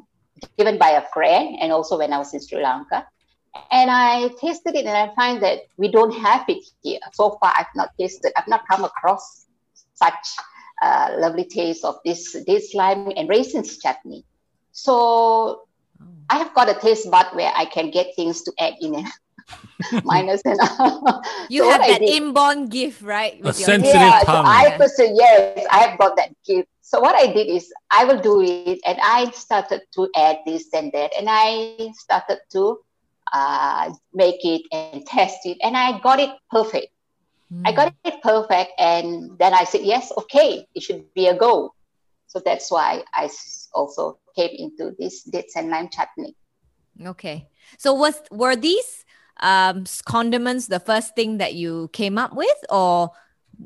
given 0.57 0.77
by 0.77 0.91
a 0.91 1.03
friend 1.13 1.57
and 1.59 1.71
also 1.71 1.97
when 1.97 2.13
I 2.13 2.17
was 2.17 2.33
in 2.33 2.41
Sri 2.41 2.61
Lanka. 2.61 3.07
And 3.71 3.91
I 3.91 4.29
tasted 4.39 4.75
it 4.75 4.85
and 4.85 4.95
I 4.95 5.13
find 5.15 5.43
that 5.43 5.59
we 5.77 5.91
don't 5.91 6.13
have 6.13 6.45
it 6.47 6.63
here. 6.81 6.99
So 7.13 7.37
far, 7.39 7.53
I've 7.55 7.75
not 7.75 7.89
tasted, 7.99 8.31
I've 8.37 8.47
not 8.47 8.67
come 8.67 8.85
across 8.85 9.45
such 9.95 10.35
uh, 10.81 11.15
lovely 11.17 11.45
taste 11.45 11.85
of 11.85 11.95
this 12.05 12.35
dates 12.47 12.73
lime 12.73 13.11
and 13.15 13.29
raisins 13.29 13.77
chutney. 13.77 14.25
So 14.71 15.63
I 16.29 16.37
have 16.37 16.53
got 16.53 16.69
a 16.69 16.73
taste 16.73 17.11
bud 17.11 17.27
where 17.33 17.51
I 17.55 17.65
can 17.65 17.91
get 17.91 18.15
things 18.15 18.41
to 18.43 18.53
add 18.59 18.75
in 18.79 18.95
it. 18.95 19.05
Minus 20.03 20.41
and 20.45 20.59
you 21.49 21.63
so 21.63 21.69
have 21.69 21.81
that 21.81 22.01
inborn 22.01 22.67
gift, 22.67 23.01
right? 23.01 23.39
A 23.43 23.53
sensitive 23.53 23.95
yeah, 23.95 24.21
tongue. 24.23 24.45
So 24.45 24.51
I 24.51 24.77
person, 24.77 25.15
yes, 25.15 25.65
I 25.71 25.79
have 25.79 25.97
got 25.97 26.15
that 26.17 26.35
gift. 26.45 26.69
So 26.81 26.99
what 26.99 27.15
I 27.15 27.31
did 27.31 27.47
is 27.47 27.71
I 27.89 28.05
will 28.05 28.19
do 28.19 28.41
it, 28.41 28.79
and 28.85 28.97
I 29.01 29.31
started 29.31 29.81
to 29.95 30.09
add 30.15 30.39
this 30.45 30.67
and 30.73 30.91
that, 30.91 31.11
and 31.17 31.27
I 31.29 31.91
started 31.97 32.39
to 32.51 32.79
uh, 33.33 33.93
make 34.13 34.43
it 34.43 34.63
and 34.71 35.05
test 35.05 35.39
it, 35.45 35.57
and 35.63 35.75
I 35.75 35.99
got 35.99 36.19
it 36.19 36.31
perfect. 36.49 36.87
Mm. 37.51 37.63
I 37.65 37.71
got 37.71 37.93
it 38.03 38.21
perfect, 38.21 38.71
and 38.77 39.37
then 39.39 39.53
I 39.53 39.63
said, 39.63 39.81
yes, 39.81 40.11
okay, 40.17 40.67
it 40.75 40.83
should 40.83 41.13
be 41.13 41.27
a 41.27 41.35
go. 41.35 41.73
So 42.27 42.41
that's 42.43 42.71
why 42.71 43.03
I 43.13 43.29
also 43.73 44.19
came 44.35 44.51
into 44.57 44.95
this 44.97 45.23
dates 45.23 45.55
and 45.55 45.69
lime 45.69 45.89
chutney. 45.89 46.35
Okay. 47.05 47.49
So 47.77 47.93
was 47.93 48.21
were 48.31 48.55
these 48.55 49.05
um, 49.41 49.85
condiments 50.05 50.67
the 50.67 50.79
first 50.79 51.15
thing 51.15 51.37
that 51.37 51.53
you 51.53 51.89
came 51.93 52.17
up 52.17 52.33
with, 52.33 52.57
or 52.69 53.11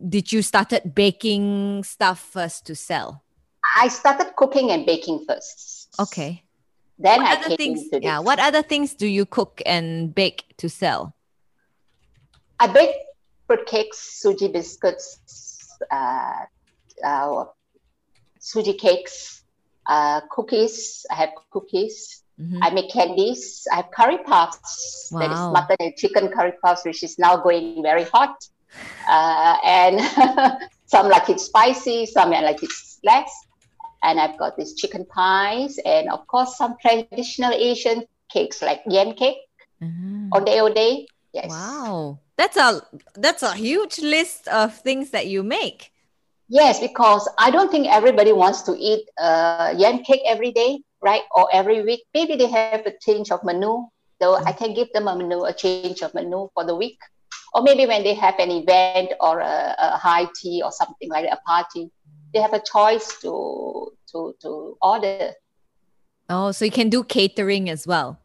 did 0.10 0.32
you 0.32 0.42
started 0.42 0.96
baking 0.96 1.84
stuff 1.84 2.20
first 2.20 2.66
to 2.68 2.76
sell? 2.76 3.24
I 3.78 3.88
started 3.88 4.36
cooking 4.36 4.72
and 4.72 4.86
baking 4.86 5.26
first. 5.28 5.90
Okay. 6.00 6.44
Then 6.98 7.22
what 7.22 7.28
I 7.28 7.42
other 7.42 7.56
things, 7.58 7.90
yeah. 7.92 8.20
What 8.20 8.40
other 8.40 8.62
things 8.62 8.94
do 8.94 9.08
you 9.08 9.26
cook 9.26 9.62
and 9.66 10.14
bake 10.16 10.56
to 10.58 10.70
sell? 10.70 11.16
I 12.60 12.68
bake 12.68 12.96
fruit 13.48 13.66
cakes, 13.66 14.22
suji 14.24 14.52
biscuits, 14.52 15.20
uh, 15.92 16.46
uh, 17.04 17.46
suji 18.40 18.78
cakes, 18.78 19.44
uh, 19.88 20.22
cookies. 20.32 21.06
I 21.12 21.16
have 21.16 21.30
cookies. 21.52 22.24
Mm-hmm. 22.40 22.64
I 22.64 22.70
make 22.72 22.92
candies. 22.92 23.66
I 23.72 23.78
have 23.78 23.92
curry 23.92 24.18
puffs. 24.18 25.10
Wow. 25.12 25.20
That 25.20 25.32
is 25.32 25.40
mutton 25.40 25.78
and 25.80 25.96
chicken 25.96 26.28
curry 26.30 26.54
puffs, 26.62 26.84
which 26.86 27.04
is 27.04 27.18
now 27.18 27.38
going 27.38 27.82
very 27.82 28.04
hot. 28.04 28.36
Uh, 29.08 29.56
and 29.64 30.02
some 30.86 31.08
like 31.08 31.30
it 31.30 31.40
spicy, 31.40 32.06
some 32.06 32.32
like 32.32 32.62
it 32.62 32.72
less. 33.04 33.32
And 34.04 34.20
I've 34.20 34.38
got 34.38 34.58
these 34.58 34.76
chicken 34.76 35.06
pies, 35.06 35.80
and 35.86 36.12
of 36.12 36.28
course 36.28 36.58
some 36.58 36.76
traditional 36.80 37.54
Asian 37.54 38.04
cakes 38.30 38.62
like 38.62 38.82
yam 38.86 39.14
cake, 39.14 39.38
mm-hmm. 39.82 40.30
day 40.44 40.60
ode. 40.60 41.08
Yes. 41.34 41.50
Wow, 41.50 42.20
that's 42.38 42.58
a 42.58 42.82
that's 43.16 43.44
a 43.44 43.54
huge 43.54 44.00
list 44.00 44.48
of 44.48 44.76
things 44.78 45.10
that 45.12 45.28
you 45.28 45.42
make. 45.42 45.92
Yes, 46.48 46.80
because 46.80 47.28
I 47.40 47.50
don't 47.50 47.72
think 47.72 47.88
everybody 47.88 48.32
wants 48.32 48.62
to 48.64 48.76
eat 48.78 49.10
uh, 49.18 49.74
yam 49.76 50.04
cake 50.04 50.22
every 50.28 50.52
day, 50.52 50.84
right? 51.02 51.24
Or 51.36 51.48
every 51.54 51.84
week. 51.84 52.04
Maybe 52.14 52.36
they 52.36 52.48
have 52.48 52.86
a 52.86 52.94
change 53.02 53.32
of 53.32 53.44
menu. 53.44 53.88
So 54.22 54.36
I 54.36 54.54
can 54.54 54.74
give 54.74 54.92
them 54.94 55.08
a 55.08 55.16
menu, 55.16 55.44
a 55.44 55.54
change 55.54 56.02
of 56.02 56.14
menu 56.14 56.50
for 56.54 56.66
the 56.66 56.76
week. 56.76 57.00
Or 57.54 57.62
maybe 57.62 57.86
when 57.86 58.04
they 58.04 58.14
have 58.14 58.36
an 58.40 58.52
event 58.52 59.14
or 59.20 59.40
a, 59.40 59.76
a 59.78 59.98
high 59.98 60.28
tea 60.36 60.62
or 60.64 60.72
something 60.72 61.10
like 61.10 61.26
that, 61.26 61.40
a 61.40 61.42
party, 61.48 61.90
they 62.34 62.42
have 62.42 62.54
a 62.54 62.62
choice 62.62 63.20
to 63.22 63.92
to 64.12 64.36
to 64.42 64.78
order. 64.82 65.32
Oh, 66.30 66.52
so 66.52 66.66
you 66.66 66.72
can 66.72 66.90
do 66.90 67.04
catering 67.04 67.70
as 67.70 67.88
well. 67.88 68.20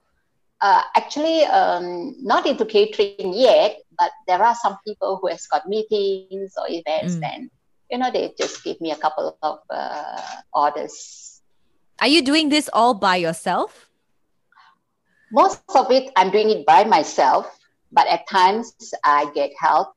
Uh, 0.61 0.83
actually, 0.97 1.45
um, 1.45 2.17
not 2.21 2.47
into 2.47 2.65
catering 2.65 3.33
yet, 3.33 3.79
but 3.99 4.11
there 4.27 4.43
are 4.43 4.55
some 4.55 4.77
people 4.87 5.19
who 5.21 5.29
has 5.29 5.47
got 5.47 5.69
meetings 5.69 6.53
or 6.59 6.67
events, 6.69 7.15
mm. 7.15 7.25
and 7.25 7.51
you 7.91 7.99
know, 7.99 8.11
they 8.11 8.33
just 8.39 8.63
give 8.65 8.81
me 8.81 8.91
a 8.93 8.97
couple 8.97 9.37
of 9.43 9.59
uh, 9.71 10.21
orders. 10.53 11.30
Are 12.01 12.09
you 12.09 12.23
doing 12.23 12.49
this 12.49 12.69
all 12.73 12.95
by 12.95 13.17
yourself? 13.17 13.91
Most 15.31 15.63
of 15.75 15.91
it, 15.91 16.11
I'm 16.17 16.31
doing 16.31 16.51
it 16.51 16.67
by 16.67 16.85
myself, 16.85 17.59
but 17.93 18.07
at 18.09 18.27
times 18.29 18.75
I 19.05 19.31
get 19.35 19.51
help, 19.59 19.95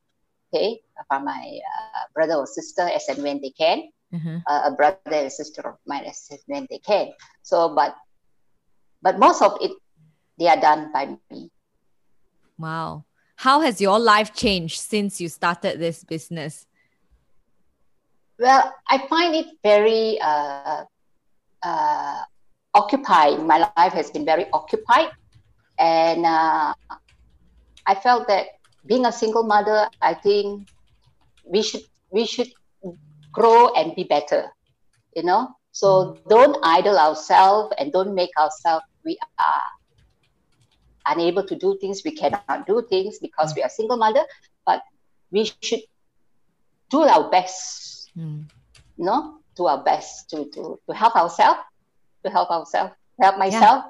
okay, 0.54 0.82
from 1.08 1.26
my 1.26 1.60
uh, 1.60 2.04
brother 2.14 2.36
or 2.36 2.46
sister 2.46 2.84
as 2.84 3.08
and 3.10 3.24
when 3.24 3.42
they 3.42 3.50
can. 3.50 3.90
Mm-hmm. 4.14 4.38
Uh, 4.46 4.62
a 4.66 4.72
brother 4.72 5.00
and 5.10 5.32
sister 5.32 5.62
of 5.68 5.78
mine 5.88 6.04
as 6.06 6.28
and 6.30 6.40
when 6.46 6.68
they 6.70 6.78
can. 6.78 7.10
So, 7.42 7.74
but 7.74 7.96
but 9.02 9.18
most 9.18 9.42
of 9.42 9.58
it, 9.60 9.72
they 10.38 10.48
are 10.48 10.60
done 10.60 10.92
by 10.94 11.18
me. 11.32 11.50
Wow. 12.58 13.06
How 13.38 13.62
has 13.62 13.82
your 13.82 13.98
life 13.98 14.34
changed 14.34 14.80
since 14.80 15.20
you 15.20 15.30
started 15.30 15.80
this 15.80 16.04
business? 16.04 16.68
Well, 18.38 18.74
I 18.88 19.00
find 19.08 19.36
it 19.36 19.48
very 19.64 20.20
uh, 20.22 20.86
uh, 21.64 22.22
occupied. 22.74 23.40
My 23.46 23.70
life 23.78 23.94
has 23.94 24.12
been 24.12 24.26
very 24.26 24.48
occupied, 24.52 25.12
and 25.80 26.26
uh, 26.26 26.74
I 27.86 27.96
felt 27.96 28.28
that 28.28 28.48
being 28.86 29.06
a 29.06 29.12
single 29.12 29.44
mother, 29.44 29.88
I 30.02 30.14
think 30.14 30.68
we 31.46 31.62
should 31.62 31.84
we 32.10 32.26
should 32.26 32.52
grow 33.32 33.74
and 33.74 33.96
be 33.96 34.04
better. 34.04 34.52
You 35.16 35.24
know, 35.24 35.56
so 35.72 35.88
mm. 35.88 36.30
don't 36.30 36.58
idle 36.64 36.98
ourselves 36.98 37.74
and 37.78 37.92
don't 37.92 38.16
make 38.16 38.32
ourselves 38.38 38.86
we 39.06 39.18
are 39.38 41.14
unable 41.14 41.44
to 41.46 41.56
do 41.56 41.78
things. 41.80 42.02
We 42.04 42.12
cannot 42.12 42.66
do 42.66 42.86
things 42.90 43.20
because 43.20 43.54
we 43.56 43.62
are 43.62 43.70
single 43.70 43.98
mother, 43.98 44.24
but 44.66 44.82
we 45.32 45.52
should 45.62 45.82
do 46.90 47.02
our 47.04 47.30
best 47.30 48.12
mm. 48.18 48.46
you 48.98 49.06
know, 49.06 49.40
do 49.56 49.66
our 49.68 49.84
best 49.84 50.30
to, 50.32 50.46
to, 50.52 50.80
to 50.88 50.96
help 50.96 51.16
ourselves, 51.16 51.60
to 52.24 52.32
help 52.32 52.50
ourselves, 52.50 52.94
help 53.22 53.38
myself, 53.38 53.86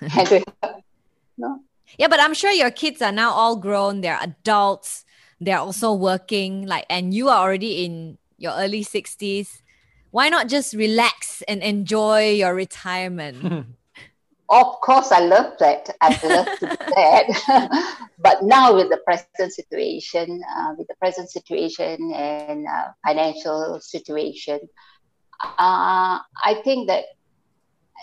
yeah. 0.00 0.08
and 0.18 0.28
to 0.28 0.44
help, 0.62 0.76
you 1.36 1.44
know. 1.44 1.60
Yeah, 1.98 2.08
but 2.08 2.20
I'm 2.20 2.34
sure 2.34 2.50
your 2.50 2.70
kids 2.70 3.00
are 3.00 3.12
now 3.12 3.32
all 3.32 3.56
grown. 3.56 4.02
They're 4.02 4.18
adults. 4.20 5.04
They're 5.40 5.58
also 5.58 5.94
working. 5.94 6.66
Like, 6.66 6.84
and 6.90 7.14
you 7.14 7.28
are 7.28 7.38
already 7.38 7.84
in 7.84 8.18
your 8.36 8.52
early 8.52 8.84
60s. 8.84 9.62
Why 10.10 10.28
not 10.28 10.48
just 10.48 10.74
relax 10.74 11.42
and 11.48 11.62
enjoy 11.62 12.30
your 12.32 12.54
retirement? 12.54 13.66
Of 14.50 14.80
course, 14.80 15.12
I 15.12 15.20
love 15.20 15.58
that. 15.58 15.94
I 16.00 16.08
love 16.26 16.46
to 16.60 16.66
do 16.66 16.76
that. 16.96 18.08
but 18.18 18.42
now, 18.42 18.74
with 18.74 18.88
the 18.88 18.96
present 18.96 19.52
situation, 19.52 20.42
uh, 20.56 20.74
with 20.78 20.88
the 20.88 20.94
present 20.94 21.30
situation 21.30 22.14
and 22.14 22.66
uh, 22.66 22.88
financial 23.06 23.78
situation, 23.82 24.58
uh, 25.40 26.18
I 26.44 26.60
think 26.64 26.88
that 26.88 27.04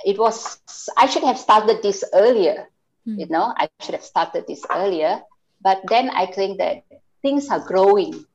it 0.05 0.17
was, 0.17 0.59
I 0.97 1.07
should 1.07 1.23
have 1.23 1.37
started 1.37 1.81
this 1.81 2.03
earlier. 2.13 2.67
Mm. 3.07 3.19
You 3.19 3.27
know, 3.27 3.53
I 3.57 3.69
should 3.81 3.95
have 3.95 4.03
started 4.03 4.45
this 4.47 4.65
earlier. 4.71 5.21
But 5.61 5.81
then 5.87 6.09
I 6.09 6.25
think 6.27 6.57
that 6.59 6.83
things 7.21 7.49
are 7.49 7.59
growing. 7.59 8.25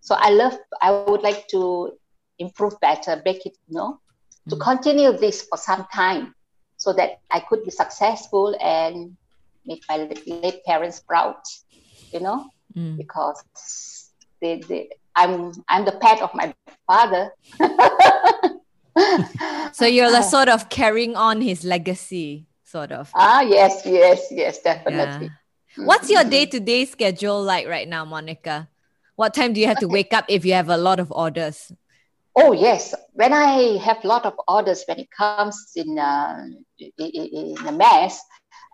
So 0.00 0.14
I 0.18 0.30
love, 0.30 0.58
I 0.80 0.90
would 0.90 1.22
like 1.22 1.48
to 1.48 1.92
improve 2.38 2.78
better, 2.80 3.20
make 3.24 3.46
it, 3.46 3.56
you 3.68 3.76
know, 3.76 4.00
mm. 4.46 4.50
to 4.50 4.56
hmm. 4.56 4.62
continue 4.62 5.12
this 5.12 5.42
for 5.42 5.58
some 5.58 5.86
time 5.92 6.34
so 6.76 6.92
that 6.92 7.20
I 7.30 7.40
could 7.40 7.64
be 7.64 7.70
successful 7.70 8.56
and 8.60 9.16
make 9.66 9.82
my 9.88 10.08
late 10.26 10.64
parents 10.64 11.00
proud, 11.00 11.36
you 12.12 12.20
know, 12.20 12.48
mm. 12.76 12.96
because 12.96 14.10
they, 14.40 14.60
they, 14.60 14.90
I'm 15.18 15.52
I'm 15.68 15.84
the 15.84 15.98
pet 15.98 16.22
of 16.22 16.30
my 16.32 16.54
father. 16.86 17.34
so 19.74 19.84
you're 19.84 20.14
the 20.14 20.22
sort 20.34 20.48
of 20.48 20.70
carrying 20.70 21.16
on 21.16 21.40
his 21.40 21.64
legacy, 21.64 22.46
sort 22.62 22.92
of. 22.92 23.10
Ah, 23.14 23.42
yes, 23.42 23.82
yes, 23.84 24.30
yes, 24.30 24.62
definitely. 24.62 25.30
Yeah. 25.74 25.84
What's 25.84 26.08
your 26.08 26.22
day 26.22 26.46
to 26.46 26.60
day 26.60 26.84
schedule 26.84 27.42
like 27.42 27.66
right 27.66 27.88
now, 27.88 28.04
Monica? 28.04 28.68
What 29.16 29.34
time 29.34 29.52
do 29.52 29.60
you 29.60 29.66
have 29.66 29.80
to 29.80 29.88
wake 29.88 30.14
up 30.14 30.26
if 30.28 30.44
you 30.44 30.54
have 30.54 30.70
a 30.70 30.76
lot 30.76 31.00
of 31.00 31.10
orders? 31.10 31.72
Oh 32.36 32.52
yes, 32.52 32.94
when 33.14 33.32
I 33.32 33.78
have 33.82 33.98
a 34.04 34.06
lot 34.06 34.24
of 34.24 34.38
orders, 34.46 34.84
when 34.86 35.00
it 35.00 35.10
comes 35.10 35.58
in 35.74 35.98
uh, 35.98 36.46
in, 36.78 37.58
in 37.58 37.66
a 37.66 37.72
mess, 37.72 38.22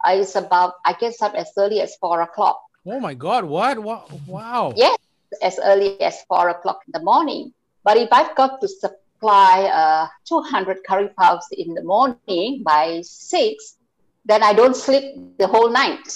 uh, 0.04 0.12
it's 0.12 0.36
about 0.36 0.74
I 0.84 0.92
get 0.92 1.16
up 1.22 1.32
as 1.32 1.48
early 1.56 1.80
as 1.80 1.96
four 1.96 2.20
o'clock. 2.20 2.60
Oh 2.84 3.00
my 3.00 3.14
God! 3.14 3.48
What? 3.48 3.80
What? 3.80 4.12
Wow! 4.28 4.74
Yes, 4.76 4.98
as 5.42 5.58
early 5.62 6.00
as 6.00 6.22
four 6.28 6.48
o'clock 6.48 6.80
in 6.86 6.92
the 6.92 7.04
morning. 7.04 7.52
But 7.82 7.96
if 7.96 8.08
I've 8.12 8.34
got 8.34 8.60
to 8.60 8.68
supply 8.68 9.64
uh, 9.64 10.08
200 10.26 10.78
curry 10.86 11.08
puffs 11.16 11.48
in 11.52 11.74
the 11.74 11.82
morning 11.82 12.62
by 12.64 13.02
six, 13.02 13.76
then 14.24 14.42
I 14.42 14.52
don't 14.52 14.76
sleep 14.76 15.38
the 15.38 15.46
whole 15.46 15.70
night. 15.70 16.08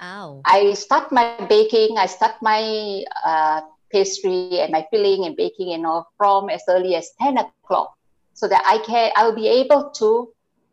Oh. 0.00 0.42
I 0.44 0.74
start 0.74 1.12
my 1.12 1.46
baking, 1.48 1.96
I 1.96 2.06
start 2.06 2.34
my 2.42 3.04
uh, 3.24 3.60
pastry 3.90 4.58
and 4.60 4.72
my 4.72 4.86
filling 4.90 5.24
and 5.24 5.36
baking 5.36 5.72
and 5.72 5.86
all 5.86 6.10
from 6.18 6.50
as 6.50 6.62
early 6.68 6.96
as 6.96 7.10
10 7.20 7.38
o'clock 7.38 7.94
so 8.34 8.48
that 8.48 8.62
I 8.66 8.78
can 8.78 9.12
I'll 9.14 9.34
be 9.34 9.48
able 9.48 9.90
to 9.90 10.32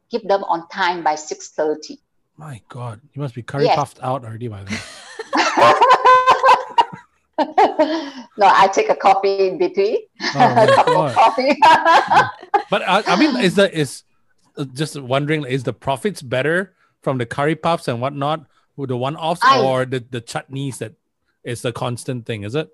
give 0.10 0.28
them 0.28 0.44
on 0.46 0.68
time 0.70 1.04
by 1.04 1.14
6.30. 1.14 1.98
My 2.36 2.62
God, 2.68 3.00
you 3.14 3.22
must 3.22 3.36
be 3.36 3.44
curry 3.44 3.66
yes. 3.66 3.76
puffed 3.76 4.00
out 4.02 4.26
already 4.26 4.48
by 4.48 4.64
then. 4.64 4.80
no, 7.40 8.48
I 8.48 8.70
take 8.72 8.90
a 8.90 8.96
coffee 8.96 9.48
in 9.48 9.58
between. 9.58 9.98
Oh 10.36 11.12
coffee. 11.16 11.56
but 12.70 12.82
I, 12.88 13.04
I, 13.08 13.16
mean, 13.16 13.36
is 13.38 13.56
the 13.56 13.76
is 13.76 14.04
uh, 14.58 14.66
just 14.66 15.00
wondering 15.00 15.46
is 15.46 15.64
the 15.64 15.74
profits 15.74 16.22
better 16.22 16.74
from 17.02 17.18
the 17.18 17.26
curry 17.26 17.56
puffs 17.56 17.88
and 17.88 18.02
whatnot 18.02 18.46
with 18.76 18.90
the 18.90 18.98
one 18.98 19.16
offs 19.16 19.42
or 19.60 19.86
the 19.86 20.04
the 20.10 20.22
chutneys 20.22 20.78
that 20.80 20.94
is 21.44 21.62
the 21.62 21.72
constant 21.72 22.26
thing? 22.26 22.44
Is 22.44 22.56
it? 22.56 22.70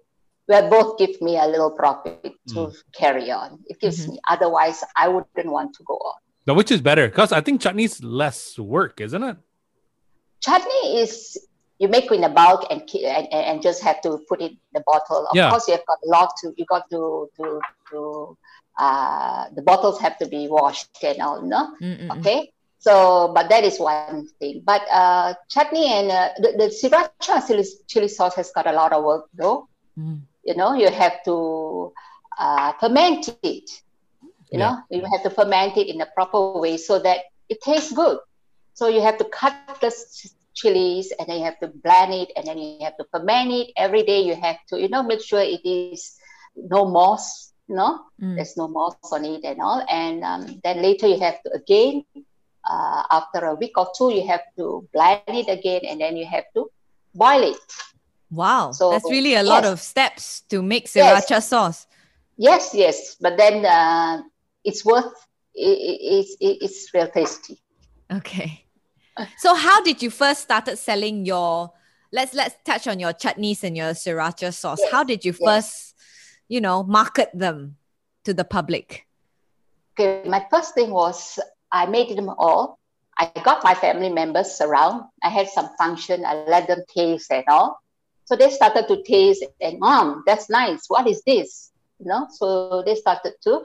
Well, 0.47 0.69
both 0.69 0.97
give 0.97 1.21
me 1.21 1.37
a 1.37 1.45
little 1.45 1.71
profit 1.71 2.23
to 2.49 2.53
mm. 2.53 2.75
carry 2.93 3.31
on. 3.31 3.59
It 3.67 3.79
gives 3.81 4.01
mm-hmm. 4.01 4.13
me. 4.13 4.19
Otherwise, 4.29 4.83
I 4.95 5.09
wouldn't 5.09 5.45
want 5.45 5.75
to 5.75 5.83
go 5.83 5.95
on. 5.95 6.15
Now, 6.45 6.53
which 6.53 6.71
is 6.71 6.81
better? 6.81 7.07
Because 7.09 7.33
I 7.33 7.41
think 7.41 7.59
chutney's 7.59 8.01
less 8.01 8.57
work, 8.57 9.01
isn't 9.01 9.21
it? 9.21 9.37
Chutney 10.39 11.01
is 11.01 11.37
you 11.79 11.87
make 11.87 12.11
in 12.11 12.23
a 12.23 12.29
bulk 12.29 12.65
and, 12.69 12.81
and 12.93 13.27
and 13.31 13.61
just 13.61 13.83
have 13.83 14.01
to 14.01 14.19
put 14.29 14.41
it 14.41 14.51
in 14.51 14.57
the 14.73 14.83
bottle. 14.85 15.27
Of 15.27 15.35
yeah. 15.35 15.49
course, 15.49 15.67
you 15.67 15.75
have 15.75 15.85
got 15.85 15.99
a 16.05 16.09
lot 16.09 16.31
to 16.41 16.53
you 16.57 16.65
got 16.65 16.89
to 16.89 17.29
to 17.37 17.61
to 17.91 18.37
uh, 18.77 19.45
the 19.55 19.61
bottles 19.61 19.99
have 19.99 20.17
to 20.19 20.27
be 20.27 20.47
washed 20.47 21.03
and 21.03 21.21
all, 21.21 21.41
no? 21.41 21.75
Mm-mm. 21.81 22.19
Okay. 22.19 22.51
So, 22.79 23.31
but 23.33 23.49
that 23.49 23.63
is 23.63 23.79
one 23.79 24.27
thing. 24.39 24.61
But 24.63 24.83
uh, 24.91 25.33
chutney 25.49 25.91
and 25.91 26.11
uh, 26.11 26.29
the, 26.37 26.51
the 26.57 26.67
sriracha 26.69 27.45
chili, 27.47 27.65
chili 27.87 28.07
sauce 28.07 28.35
has 28.35 28.51
got 28.51 28.67
a 28.67 28.71
lot 28.71 28.93
of 28.93 29.03
work, 29.03 29.25
though. 29.33 29.67
Mm. 29.97 30.21
You 30.43 30.55
know, 30.55 30.75
you 30.75 30.89
have 30.89 31.23
to 31.25 31.91
uh, 32.37 32.73
ferment 32.73 33.35
it. 33.41 33.69
You 34.51 34.59
yeah. 34.59 34.59
know, 34.59 34.77
you 34.91 35.03
have 35.11 35.23
to 35.23 35.29
ferment 35.31 35.75
it 35.75 35.87
in 35.87 35.99
a 36.01 36.05
proper 36.05 36.59
way 36.59 36.77
so 36.77 36.99
that 36.99 37.21
it 37.49 37.59
tastes 37.61 37.91
good. 37.91 38.19
So 38.75 38.87
you 38.87 39.01
have 39.01 39.17
to 39.17 39.25
cut 39.25 39.55
the 39.81 39.89
chilies 40.57 41.13
and 41.17 41.29
then 41.29 41.37
you 41.39 41.45
have 41.45 41.59
to 41.61 41.69
blend 41.85 42.13
it 42.13 42.29
and 42.35 42.45
then 42.47 42.57
you 42.57 42.81
have 42.81 42.97
to 42.97 43.05
ferment 43.13 43.51
it. 43.53 43.67
Every 43.77 44.01
day 44.01 44.21
you 44.21 44.35
have 44.35 44.57
to 44.69 44.81
you 44.81 44.89
know 44.89 45.03
make 45.03 45.21
sure 45.21 45.39
it 45.39 45.61
is 45.63 46.17
no 46.57 46.89
moss 46.89 47.47
no? 47.67 48.05
Mm. 48.21 48.35
there's 48.35 48.55
no 48.57 48.67
moss 48.67 48.95
on 49.11 49.25
it 49.25 49.43
and 49.43 49.61
all. 49.61 49.85
And 49.89 50.23
um, 50.23 50.59
then 50.63 50.81
later 50.81 51.07
you 51.07 51.19
have 51.19 51.41
to 51.43 51.51
again 51.53 52.03
uh, 52.69 53.03
after 53.11 53.45
a 53.45 53.55
week 53.55 53.77
or 53.77 53.91
two 53.97 54.13
you 54.13 54.25
have 54.27 54.41
to 54.57 54.87
blend 54.93 55.21
it 55.27 55.49
again 55.49 55.81
and 55.83 56.01
then 56.01 56.17
you 56.17 56.25
have 56.25 56.45
to 56.55 56.71
boil 57.13 57.43
it. 57.43 57.67
Wow. 58.31 58.71
So 58.71 58.91
that's 58.91 59.09
really 59.09 59.35
a 59.35 59.43
lot 59.43 59.65
of 59.65 59.79
steps 59.79 60.41
to 60.49 60.61
make 60.61 60.87
sriracha 60.87 61.29
yes. 61.29 61.47
sauce. 61.47 61.87
Yes 62.37 62.71
yes. 62.73 63.15
But 63.19 63.37
then 63.37 63.65
uh, 63.65 64.21
it's 64.63 64.83
worth 64.85 65.13
it, 65.53 65.77
it, 65.77 65.99
it's, 66.01 66.63
it's 66.63 66.93
real 66.93 67.07
tasty. 67.07 67.59
Okay 68.11 68.66
so 69.37 69.55
how 69.55 69.81
did 69.81 70.01
you 70.01 70.09
first 70.09 70.41
started 70.41 70.77
selling 70.77 71.25
your 71.25 71.71
let's 72.11 72.33
let's 72.33 72.55
touch 72.63 72.87
on 72.87 72.99
your 72.99 73.13
chutneys 73.13 73.63
and 73.63 73.75
your 73.75 73.91
sriracha 73.91 74.53
sauce. 74.53 74.79
Yes. 74.81 74.91
How 74.91 75.03
did 75.03 75.25
you 75.25 75.33
first, 75.33 75.95
you 76.47 76.61
know, 76.61 76.83
market 76.83 77.29
them 77.33 77.77
to 78.23 78.33
the 78.33 78.43
public? 78.43 79.05
Okay, 79.99 80.27
my 80.27 80.45
first 80.49 80.73
thing 80.75 80.91
was 80.91 81.39
I 81.71 81.85
made 81.85 82.15
them 82.15 82.29
all. 82.29 82.79
I 83.17 83.31
got 83.43 83.63
my 83.63 83.73
family 83.73 84.09
members 84.09 84.61
around. 84.61 85.05
I 85.23 85.29
had 85.29 85.49
some 85.49 85.69
function. 85.77 86.23
I 86.23 86.45
let 86.45 86.67
them 86.67 86.83
taste 86.87 87.31
and 87.31 87.43
all. 87.47 87.81
So 88.25 88.35
they 88.35 88.49
started 88.51 88.87
to 88.89 89.01
taste 89.03 89.45
and 89.61 89.79
mom, 89.79 90.23
that's 90.27 90.49
nice. 90.49 90.83
What 90.87 91.07
is 91.07 91.23
this? 91.25 91.71
You 91.99 92.07
know, 92.07 92.27
so 92.29 92.83
they 92.85 92.95
started 92.95 93.33
to 93.43 93.63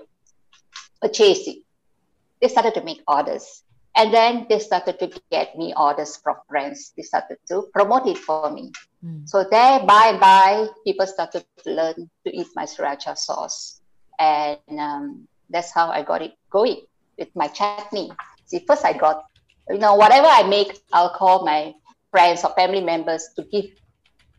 purchase 1.03 1.47
it. 1.49 1.59
They 2.41 2.49
started 2.49 2.75
to 2.75 2.83
make 2.83 3.03
orders. 3.07 3.62
And 3.95 4.13
then 4.13 4.47
they 4.49 4.59
started 4.59 4.99
to 5.01 5.11
get 5.31 5.57
me 5.57 5.75
orders 5.77 6.17
from 6.17 6.37
friends. 6.49 6.93
They 6.97 7.03
started 7.03 7.39
to 7.49 7.69
promote 7.75 8.07
it 8.07 8.17
for 8.17 8.51
me. 8.51 8.73
Mm. 9.05 9.29
So 9.29 9.45
there, 9.45 9.81
by 9.81 10.09
and 10.13 10.21
by, 10.21 10.69
people 10.85 11.07
started 11.07 11.45
to 11.65 11.71
learn 11.71 12.11
to 12.25 12.35
eat 12.35 12.47
my 12.55 12.65
sriracha 12.65 13.17
sauce. 13.19 13.81
And 14.19 14.59
um, 14.79 15.29
that's 15.51 15.73
how 15.73 15.91
I 15.91 16.03
got 16.03 16.23
it 16.23 16.33
going 16.51 16.81
with 17.19 17.29
my 17.35 17.49
chutney. 17.49 18.11
See, 18.47 18.65
first 18.67 18.85
I 18.85 18.97
got, 18.97 19.27
you 19.69 19.79
know, 19.79 19.95
whatever 19.95 20.27
I 20.27 20.43
make, 20.45 20.81
I'll 20.93 21.11
call 21.11 21.45
my 21.45 21.75
friends 22.11 22.45
or 22.45 22.51
family 22.55 22.81
members 22.81 23.29
to 23.37 23.45
give, 23.45 23.67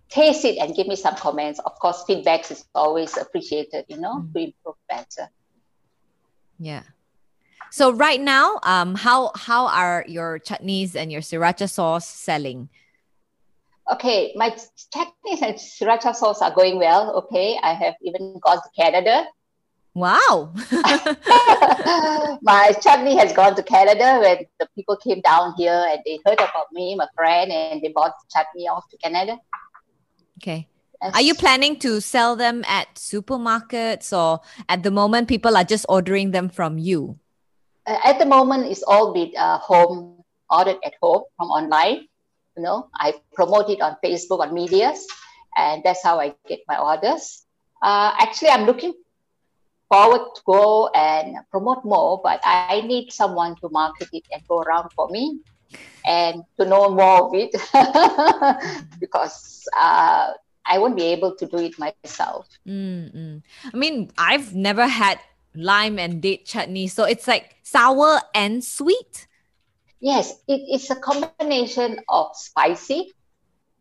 taste 0.10 0.46
it 0.46 0.58
and 0.58 0.76
give 0.76 0.88
me 0.88 0.96
some 0.96 1.16
comments. 1.16 1.60
Of 1.60 1.78
course, 1.80 2.04
feedbacks 2.10 2.52
is 2.52 2.66
always 2.74 3.18
appreciated, 3.18 3.86
you 3.88 3.98
know, 3.98 4.16
mm. 4.16 4.34
to 4.34 4.40
improve 4.40 4.76
better. 4.90 5.30
Yeah. 6.58 6.84
So 7.74 7.90
right 7.92 8.22
now, 8.22 8.60
um, 8.62 8.94
how 8.94 9.32
how 9.34 9.66
are 9.66 10.06
your 10.08 10.38
chutneys 10.38 10.94
and 10.94 11.12
your 11.12 11.22
sriracha 11.22 11.68
sauce 11.68 12.08
selling? 12.08 12.70
Okay, 13.92 14.32
my 14.36 14.52
chutneys 14.94 15.42
and 15.42 15.58
sriracha 15.58 16.14
sauce 16.14 16.44
are 16.44 16.54
going 16.54 16.78
well. 16.78 17.18
Okay, 17.26 17.58
I 17.64 17.74
have 17.74 17.96
even 18.04 18.38
gone 18.46 18.62
to 18.62 18.70
Canada. 18.80 19.26
Wow. 19.96 20.54
my 22.44 22.78
chutney 22.80 23.18
has 23.18 23.34
gone 23.34 23.56
to 23.56 23.64
Canada 23.64 24.22
when 24.22 24.46
the 24.60 24.68
people 24.76 24.96
came 24.98 25.22
down 25.22 25.56
here 25.58 25.88
and 25.90 26.00
they 26.06 26.20
heard 26.28 26.38
about 26.38 26.70
me, 26.74 26.94
my 26.94 27.08
friend, 27.16 27.52
and 27.52 27.82
they 27.82 27.90
bought 27.90 28.14
chutney 28.30 28.68
off 28.68 28.88
to 28.90 28.98
Canada. 28.98 29.40
Okay. 30.38 30.68
Are 31.02 31.24
you 31.24 31.34
planning 31.34 31.80
to 31.80 32.02
sell 32.02 32.36
them 32.36 32.64
at 32.68 32.94
supermarkets 32.94 34.16
or 34.16 34.42
at 34.70 34.84
the 34.84 34.92
moment 34.92 35.28
people 35.28 35.58
are 35.58 35.64
just 35.64 35.88
ordering 35.90 36.30
them 36.30 36.50
from 36.50 36.78
you? 36.78 37.18
Uh, 37.86 38.00
at 38.04 38.20
the 38.20 38.26
moment, 38.26 38.66
it's 38.72 38.84
all 38.84 39.14
been 39.14 39.32
uh, 39.38 39.58
home 39.60 40.24
ordered 40.50 40.78
at 40.86 40.94
home 41.02 41.24
from 41.38 41.50
online. 41.50 42.08
You 42.56 42.64
know, 42.64 42.90
I 42.94 43.16
promote 43.34 43.70
it 43.70 43.82
on 43.82 43.98
Facebook 44.04 44.40
on 44.40 44.54
medias, 44.54 45.08
and 45.58 45.82
that's 45.84 46.04
how 46.04 46.20
I 46.20 46.36
get 46.48 46.62
my 46.68 46.78
orders. 46.78 47.46
Uh, 47.82 48.14
actually, 48.20 48.50
I'm 48.50 48.66
looking 48.66 48.94
forward 49.90 50.36
to 50.36 50.42
go 50.46 50.88
and 50.90 51.38
promote 51.52 51.84
more, 51.84 52.22
but 52.24 52.40
I 52.44 52.82
need 52.82 53.12
someone 53.12 53.56
to 53.62 53.70
market 53.70 54.10
it 54.14 54.24
and 54.32 54.42
go 54.48 54.62
around 54.62 54.92
for 54.94 55.10
me 55.10 55.40
and 56.06 56.44
to 56.60 56.66
know 56.66 56.90
more 56.90 57.28
of 57.28 57.32
it 57.34 57.52
because 59.00 59.68
uh, 59.78 60.32
I 60.66 60.78
won't 60.78 60.96
be 60.96 61.06
able 61.06 61.36
to 61.36 61.46
do 61.46 61.58
it 61.58 61.78
myself. 61.78 62.48
Mm-hmm. 62.68 63.38
I 63.74 63.78
mean, 63.78 64.12
I've 64.18 64.56
never 64.56 64.88
had 64.88 65.20
lime 65.56 66.00
and 66.00 66.22
date 66.22 66.46
chutney. 66.46 66.88
So 66.88 67.04
it's 67.04 67.28
like 67.28 67.56
sour 67.64 68.20
and 68.34 68.64
sweet. 68.64 69.28
Yes, 70.00 70.36
it's 70.48 70.90
a 70.90 70.96
combination 70.96 72.00
of 72.10 72.36
spicy, 72.36 73.14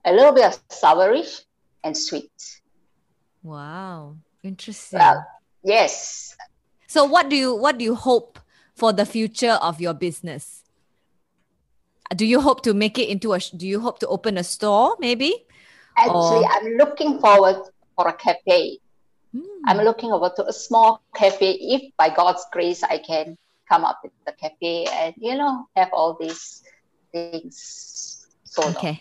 a 0.05 0.13
little 0.13 0.33
bit 0.33 0.45
of 0.45 0.69
sourish, 0.69 1.43
and 1.83 1.97
sweet. 1.97 2.31
Wow, 3.43 4.17
interesting. 4.45 5.01
Well, 5.01 5.27
yes. 5.65 6.37
So 6.87 7.05
what 7.05 7.29
do 7.29 7.35
you 7.35 7.57
what 7.57 7.79
do 7.79 7.85
you 7.85 7.97
hope 7.97 8.39
for 8.77 8.93
the 8.93 9.05
future 9.05 9.59
of 9.61 9.81
your 9.81 9.95
business? 9.95 10.63
Do 12.15 12.27
you 12.27 12.41
hope 12.41 12.63
to 12.63 12.75
make 12.75 12.99
it 12.99 13.09
into 13.09 13.33
a? 13.33 13.41
Do 13.41 13.67
you 13.67 13.81
hope 13.81 13.99
to 14.01 14.07
open 14.07 14.39
a 14.39 14.45
store 14.45 14.97
maybe? 15.01 15.47
Actually, 15.97 16.45
or? 16.45 16.53
I'm 16.53 16.77
looking 16.77 17.19
forward 17.19 17.57
for 17.97 18.09
a 18.09 18.13
cafe. 18.13 18.79
I'm 19.67 19.79
looking 19.79 20.13
over 20.13 20.31
to 20.37 20.47
a 20.47 20.53
small 20.53 21.03
cafe. 21.15 21.53
If 21.53 21.93
by 21.97 22.09
God's 22.09 22.45
grace 22.53 22.83
I 22.83 22.99
can 22.99 23.37
come 23.69 23.85
up 23.85 24.01
with 24.03 24.13
the 24.27 24.33
cafe 24.33 24.87
and 24.91 25.15
you 25.17 25.37
know 25.37 25.67
have 25.77 25.91
all 25.93 26.17
these 26.21 26.63
things 27.13 28.27
so 28.45 28.69
okay. 28.69 29.01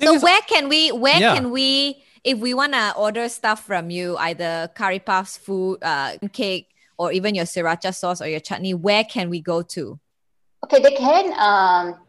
So 0.00 0.18
where 0.18 0.40
can 0.42 0.68
we 0.68 0.90
where 0.90 1.20
yeah. 1.20 1.34
can 1.34 1.50
we 1.50 2.02
if 2.24 2.38
we 2.38 2.54
wanna 2.54 2.94
order 2.96 3.28
stuff 3.28 3.64
from 3.64 3.90
you, 3.90 4.16
either 4.16 4.70
curry 4.74 4.98
puffs, 4.98 5.36
food, 5.36 5.78
uh, 5.82 6.16
cake, 6.32 6.68
or 6.96 7.12
even 7.12 7.34
your 7.34 7.44
sriracha 7.44 7.94
sauce 7.94 8.20
or 8.22 8.28
your 8.28 8.40
chutney, 8.40 8.74
where 8.74 9.04
can 9.04 9.28
we 9.28 9.40
go 9.40 9.62
to? 9.62 9.98
Okay, 10.64 10.80
they 10.80 10.94
can 10.94 11.32
um, 11.38 12.00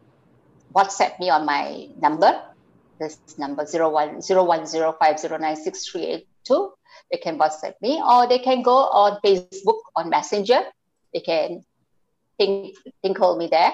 WhatsApp 0.74 1.20
me 1.20 1.30
on 1.30 1.46
my 1.46 1.90
number. 2.00 2.42
This 3.00 3.18
number 3.38 3.66
zero 3.66 3.90
one 3.90 4.22
zero 4.22 4.44
one 4.44 4.66
zero 4.66 4.96
five 5.00 5.20
zero 5.20 5.38
nine 5.38 5.56
six 5.56 5.88
three 5.88 6.06
eight 6.06 6.28
two 6.44 6.72
they 7.13 7.19
can 7.19 7.38
WhatsApp 7.38 7.76
me 7.80 8.02
or 8.04 8.28
they 8.28 8.39
can 8.39 8.63
go 8.63 8.76
on 8.76 9.19
Facebook 9.23 9.78
on 9.95 10.10
Messenger. 10.10 10.62
They 11.13 11.19
can 11.19 11.63
think, 12.39 12.76
tinkle 13.04 13.38
me 13.38 13.47
there. 13.47 13.73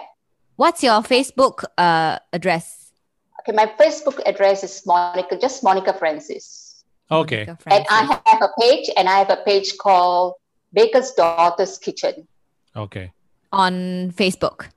What's 0.58 0.84
your 0.84 1.02
Facebook 1.02 1.64
uh, 1.78 2.20
address? 2.34 2.92
Okay, 3.40 3.56
my 3.56 3.66
Facebook 3.80 4.20
address 4.26 4.66
is 4.66 4.86
Monica, 4.86 5.38
just 5.38 5.64
Monica 5.64 5.94
Francis. 5.94 6.84
Okay. 7.10 7.46
Monica 7.46 7.64
Francis. 7.64 7.88
And 7.90 8.12
I 8.12 8.30
have 8.30 8.42
a 8.42 8.50
page, 8.60 8.90
and 8.98 9.08
I 9.08 9.20
have 9.20 9.30
a 9.30 9.38
page 9.38 9.78
called 9.78 10.34
Baker's 10.74 11.12
Daughter's 11.12 11.78
Kitchen. 11.78 12.28
Okay. 12.76 13.14
On 13.54 14.12
Facebook. 14.12 14.68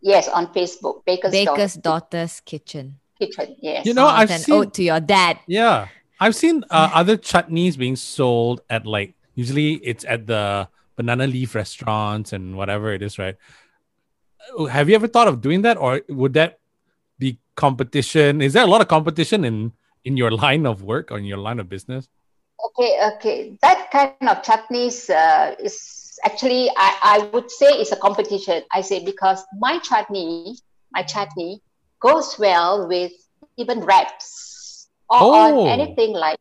Yes, 0.00 0.28
on 0.28 0.46
Facebook, 0.54 1.04
Baker's, 1.04 1.32
Baker's 1.32 1.74
Daughter 1.74 2.06
Daughter's 2.20 2.40
Kitchen. 2.40 3.00
Kitchen. 3.18 3.56
Yes. 3.60 3.86
You 3.86 3.94
know, 3.94 4.06
I've 4.06 4.30
it's 4.30 4.38
an 4.38 4.44
seen- 4.44 4.54
ode 4.54 4.74
to 4.74 4.84
your 4.84 5.00
dad. 5.00 5.40
Yeah, 5.48 5.88
I've 6.20 6.36
seen 6.36 6.64
uh, 6.70 6.90
other 6.94 7.16
chutneys 7.16 7.76
being 7.76 7.96
sold 7.96 8.60
at 8.70 8.86
like 8.86 9.14
usually 9.34 9.74
it's 9.74 10.04
at 10.04 10.26
the 10.26 10.68
banana 10.96 11.26
leaf 11.26 11.54
restaurants 11.54 12.32
and 12.32 12.56
whatever 12.56 12.92
it 12.92 13.02
is, 13.02 13.18
right? 13.18 13.36
Uh, 14.58 14.64
Have 14.66 14.88
you 14.88 14.94
ever 14.94 15.08
thought 15.08 15.28
of 15.28 15.40
doing 15.40 15.62
that, 15.62 15.76
or 15.76 16.02
would 16.08 16.34
that 16.34 16.60
be 17.18 17.38
competition? 17.56 18.40
Is 18.40 18.52
there 18.52 18.64
a 18.64 18.66
lot 18.66 18.80
of 18.80 18.88
competition 18.88 19.44
in 19.44 19.72
in 20.04 20.16
your 20.16 20.30
line 20.44 20.66
of 20.66 20.82
work 20.82 21.10
or 21.10 21.18
in 21.18 21.24
your 21.24 21.38
line 21.38 21.58
of 21.58 21.68
business? 21.68 22.08
Okay, 22.66 22.98
okay. 23.16 23.58
That 23.62 23.90
kind 23.90 24.14
of 24.30 24.42
chutneys 24.42 25.10
uh, 25.10 25.56
is 25.58 26.18
actually, 26.24 26.70
I, 26.76 26.96
I 27.02 27.30
would 27.32 27.50
say, 27.50 27.66
it's 27.66 27.92
a 27.92 27.96
competition. 27.96 28.62
I 28.72 28.80
say 28.80 29.04
because 29.04 29.44
my 29.58 29.78
chutney, 29.80 30.56
my 30.92 31.02
chutney 31.02 31.60
goes 32.00 32.38
well 32.38 32.86
with 32.86 33.12
even 33.56 33.80
wraps 33.80 34.53
or 35.08 35.20
Oh. 35.22 35.34
on 35.34 35.68
anything 35.68 36.12
like, 36.12 36.38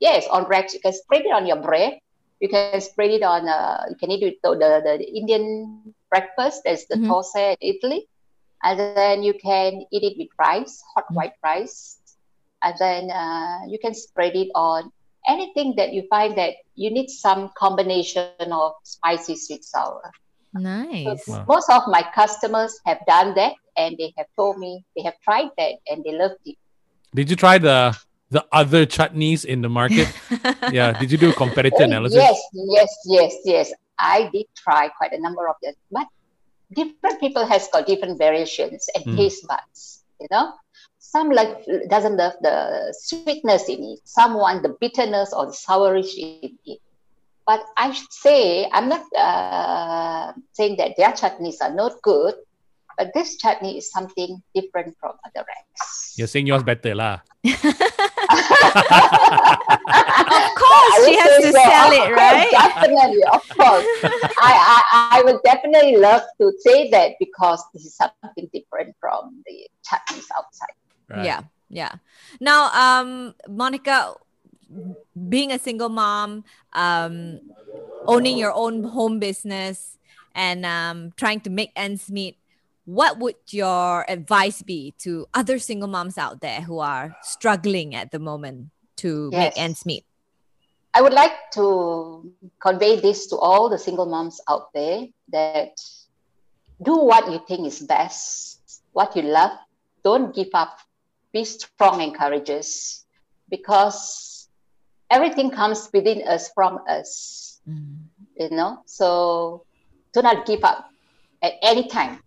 yes, 0.00 0.26
on 0.28 0.44
bread 0.44 0.72
You 0.72 0.80
can 0.80 0.92
spread 0.92 1.24
it 1.26 1.32
on 1.32 1.46
your 1.46 1.60
bread. 1.60 1.98
You 2.40 2.48
can 2.48 2.80
spread 2.80 3.10
it 3.10 3.22
on, 3.22 3.48
uh, 3.48 3.84
you 3.90 3.96
can 3.96 4.10
eat 4.10 4.22
it 4.22 4.38
with 4.42 4.60
the, 4.60 4.80
the, 4.84 4.98
the 4.98 5.08
Indian 5.16 5.94
breakfast. 6.10 6.62
There's 6.64 6.86
the 6.86 6.96
Mhm. 6.96 7.08
toast 7.08 7.36
in 7.36 7.56
Italy. 7.60 8.06
And 8.62 8.78
then 8.78 9.22
you 9.22 9.34
can 9.34 9.84
eat 9.92 10.02
it 10.02 10.16
with 10.18 10.28
rice, 10.38 10.82
hot 10.94 11.04
Mm. 11.10 11.14
white 11.16 11.32
rice. 11.44 11.98
And 12.62 12.74
then 12.78 13.10
uh, 13.10 13.60
you 13.68 13.78
can 13.78 13.94
spread 13.94 14.34
it 14.34 14.48
on 14.54 14.90
anything 15.28 15.74
that 15.76 15.92
you 15.92 16.04
find 16.10 16.36
that 16.36 16.54
you 16.74 16.90
need 16.90 17.08
some 17.08 17.50
combination 17.56 18.30
of 18.32 18.72
spicy, 18.82 19.36
sweet, 19.36 19.64
sour. 19.64 19.88
Nice. 20.52 21.26
Wow. 21.28 21.44
Most 21.48 21.70
of 21.70 21.82
my 21.88 22.02
customers 22.14 22.78
have 22.86 22.98
done 23.06 23.34
that 23.34 23.52
and 23.76 23.96
they 23.98 24.12
have 24.16 24.26
told 24.36 24.58
me 24.58 24.84
they 24.96 25.02
have 25.02 25.18
tried 25.22 25.50
that 25.58 25.74
and 25.88 26.04
they 26.04 26.12
loved 26.12 26.40
it. 26.44 26.56
Did 27.14 27.30
you 27.30 27.36
try 27.36 27.58
the 27.58 27.96
the 28.30 28.44
other 28.50 28.84
chutneys 28.86 29.44
in 29.44 29.62
the 29.62 29.68
market? 29.68 30.08
yeah. 30.72 30.92
Did 30.98 31.12
you 31.12 31.18
do 31.18 31.30
a 31.30 31.34
competitor 31.34 31.82
Oh, 31.82 31.84
analysis? 31.84 32.18
yes, 32.18 32.38
yes, 32.54 32.90
yes, 33.06 33.32
yes. 33.44 33.72
I 33.98 34.28
did 34.32 34.46
try 34.56 34.88
quite 34.98 35.12
a 35.12 35.20
number 35.20 35.48
of 35.48 35.54
them, 35.62 35.74
but 35.92 36.06
different 36.74 37.20
people 37.20 37.46
has 37.46 37.68
got 37.72 37.86
different 37.86 38.18
variations 38.18 38.88
and 38.94 39.04
Mm. 39.04 39.16
taste 39.16 39.46
buds. 39.46 40.02
You 40.20 40.26
know, 40.32 40.52
some 40.98 41.30
like 41.30 41.62
doesn't 41.88 42.16
love 42.16 42.34
the 42.40 42.92
sweetness 42.98 43.68
in 43.68 43.82
it. 43.94 44.00
Some 44.04 44.34
want 44.34 44.62
the 44.64 44.74
bitterness 44.80 45.32
or 45.32 45.46
the 45.46 45.52
sourish 45.52 46.14
in 46.18 46.58
it. 46.66 46.80
But 47.46 47.62
I 47.76 47.92
should 47.92 48.10
say 48.10 48.66
I'm 48.72 48.88
not 48.88 49.04
uh, 49.14 50.32
saying 50.54 50.76
that 50.78 50.96
their 50.96 51.12
chutneys 51.12 51.60
are 51.62 51.74
not 51.74 52.00
good, 52.02 52.34
but 52.96 53.12
this 53.14 53.36
chutney 53.36 53.78
is 53.78 53.90
something 53.90 54.42
different 54.54 54.96
from 55.00 55.12
other 55.24 55.44
racks. 55.46 56.14
You're 56.16 56.28
saying 56.28 56.46
yours 56.46 56.62
better 56.62 56.94
lah. 56.94 57.20
Of 60.24 60.54
course, 60.56 61.06
she 61.06 61.16
has 61.18 61.42
to 61.42 61.52
sell 61.52 61.92
it, 61.92 62.12
right? 62.12 62.48
Definitely, 62.50 63.22
of 63.24 63.42
course. 63.48 63.86
I, 64.40 64.50
I, 64.50 65.18
I 65.18 65.22
would 65.22 65.40
definitely 65.44 65.96
love 65.96 66.22
to 66.40 66.52
say 66.60 66.90
that 66.90 67.12
because 67.20 67.62
this 67.72 67.84
is 67.84 67.94
something 67.94 68.48
different 68.52 68.96
from 69.00 69.42
the 69.46 69.68
chutneys 69.84 70.26
outside. 70.36 70.74
Right. 71.08 71.24
Yeah, 71.24 71.40
yeah. 71.68 71.92
Now, 72.40 72.70
um, 72.72 73.34
Monica, 73.48 74.14
being 75.28 75.52
a 75.52 75.58
single 75.58 75.90
mom, 75.90 76.44
um, 76.72 77.40
owning 78.06 78.38
your 78.38 78.52
own 78.52 78.84
home 78.84 79.18
business, 79.18 79.98
and 80.34 80.64
um, 80.64 81.12
trying 81.16 81.40
to 81.40 81.50
make 81.50 81.70
ends 81.76 82.10
meet, 82.10 82.38
what 82.84 83.18
would 83.18 83.36
your 83.50 84.04
advice 84.08 84.62
be 84.62 84.94
to 84.98 85.26
other 85.34 85.58
single 85.58 85.88
moms 85.88 86.18
out 86.18 86.40
there 86.40 86.60
who 86.60 86.78
are 86.80 87.16
struggling 87.22 87.94
at 87.94 88.10
the 88.10 88.18
moment 88.18 88.70
to 88.96 89.30
make 89.30 89.56
ends 89.56 89.86
meet? 89.86 90.04
I 90.92 91.02
would 91.02 91.12
like 91.12 91.50
to 91.54 92.30
convey 92.60 93.00
this 93.00 93.26
to 93.28 93.36
all 93.36 93.68
the 93.68 93.78
single 93.78 94.06
moms 94.06 94.40
out 94.48 94.72
there 94.72 95.06
that 95.30 95.80
do 96.82 96.96
what 96.98 97.30
you 97.32 97.40
think 97.48 97.66
is 97.66 97.80
best, 97.80 98.82
what 98.92 99.16
you 99.16 99.22
love. 99.22 99.50
Don't 100.04 100.34
give 100.34 100.50
up. 100.54 100.78
Be 101.32 101.44
strong 101.44 102.00
and 102.00 102.14
courageous 102.14 103.04
because 103.48 104.48
everything 105.10 105.50
comes 105.50 105.90
within 105.92 106.22
us 106.28 106.50
from 106.54 106.78
us. 106.88 107.54
Mm. 107.68 107.96
you 108.36 108.50
know 108.50 108.82
so 108.84 109.64
do 110.12 110.20
not 110.20 110.44
give 110.44 110.62
up 110.64 110.90
at 111.42 111.54
any 111.62 111.88
time 111.88 112.20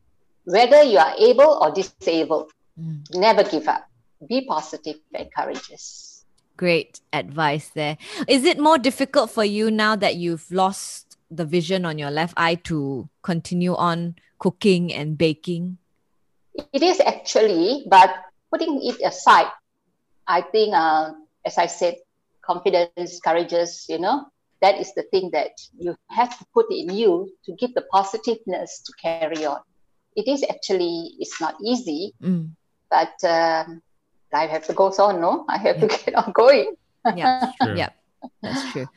whether 0.48 0.82
you 0.84 0.98
are 0.98 1.14
able 1.20 1.60
or 1.62 1.72
disabled 1.72 2.52
Mm. 2.80 3.02
never 3.16 3.42
give 3.44 3.68
up 3.68 3.90
be 4.30 4.46
positive 4.46 4.98
and 5.14 5.28
courageous 5.36 6.14
Great 6.58 7.02
advice 7.14 7.70
there. 7.70 7.98
Is 8.28 8.44
it 8.44 8.58
more 8.58 8.80
difficult 8.80 9.30
for 9.30 9.46
you 9.46 9.70
now 9.70 9.96
that 9.96 10.16
you've 10.16 10.50
lost 10.52 11.18
the 11.30 11.46
vision 11.46 11.86
on 11.86 12.00
your 12.00 12.10
left 12.10 12.34
eye 12.36 12.56
to 12.66 13.10
continue 13.22 13.76
on 13.76 14.16
cooking 14.40 14.94
and 14.94 15.18
baking? 15.18 15.78
it 16.74 16.82
is 16.82 17.00
actually 17.02 17.86
but 17.90 18.10
putting 18.52 18.80
it 18.84 18.98
aside 19.06 19.52
i 20.28 20.42
think 20.42 20.74
uh, 20.74 21.12
as 21.46 21.58
i 21.58 21.66
said 21.66 21.96
confidence 22.42 23.20
courageous 23.22 23.86
you 23.90 24.00
know 24.00 24.26
that 24.62 24.80
is 24.80 24.94
the 24.96 25.04
thing 25.12 25.30
that 25.32 25.52
you 25.78 25.96
have 26.10 26.38
to 26.38 26.46
put 26.54 26.66
in 26.72 26.90
you 26.90 27.30
to 27.46 27.54
give 27.60 27.74
the 27.76 27.86
positiveness 27.92 28.82
to 28.86 28.92
carry 29.02 29.46
on 29.46 29.60
it 30.18 30.28
is 30.28 30.44
actually 30.50 31.14
it's 31.22 31.40
not 31.40 31.56
easy 31.64 32.12
Mm. 32.22 32.52
but 32.92 33.16
um, 33.24 33.82
life 34.34 34.50
have 34.50 34.66
to 34.68 34.74
go 34.74 34.86
on 35.08 35.22
no 35.22 35.46
i 35.48 35.58
have 35.58 35.80
to 35.80 35.88
get 35.88 36.14
on 36.16 36.32
going 36.34 36.76
Yeah. 37.16 37.52
True. 37.62 37.76
Yep. 37.78 37.92
That's 38.44 38.64
true. 38.74 38.88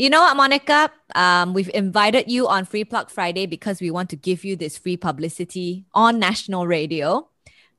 You 0.00 0.10
know 0.10 0.22
what, 0.26 0.34
Monica? 0.34 0.90
Um, 1.14 1.54
we've 1.54 1.70
invited 1.74 2.26
you 2.26 2.48
on 2.48 2.64
Free 2.64 2.82
Plug 2.82 3.06
Friday 3.10 3.46
because 3.46 3.78
we 3.80 3.92
want 3.92 4.10
to 4.10 4.16
give 4.16 4.42
you 4.42 4.56
this 4.56 4.74
free 4.78 4.96
publicity 4.96 5.84
on 5.94 6.18
national 6.18 6.66
radio, 6.66 7.28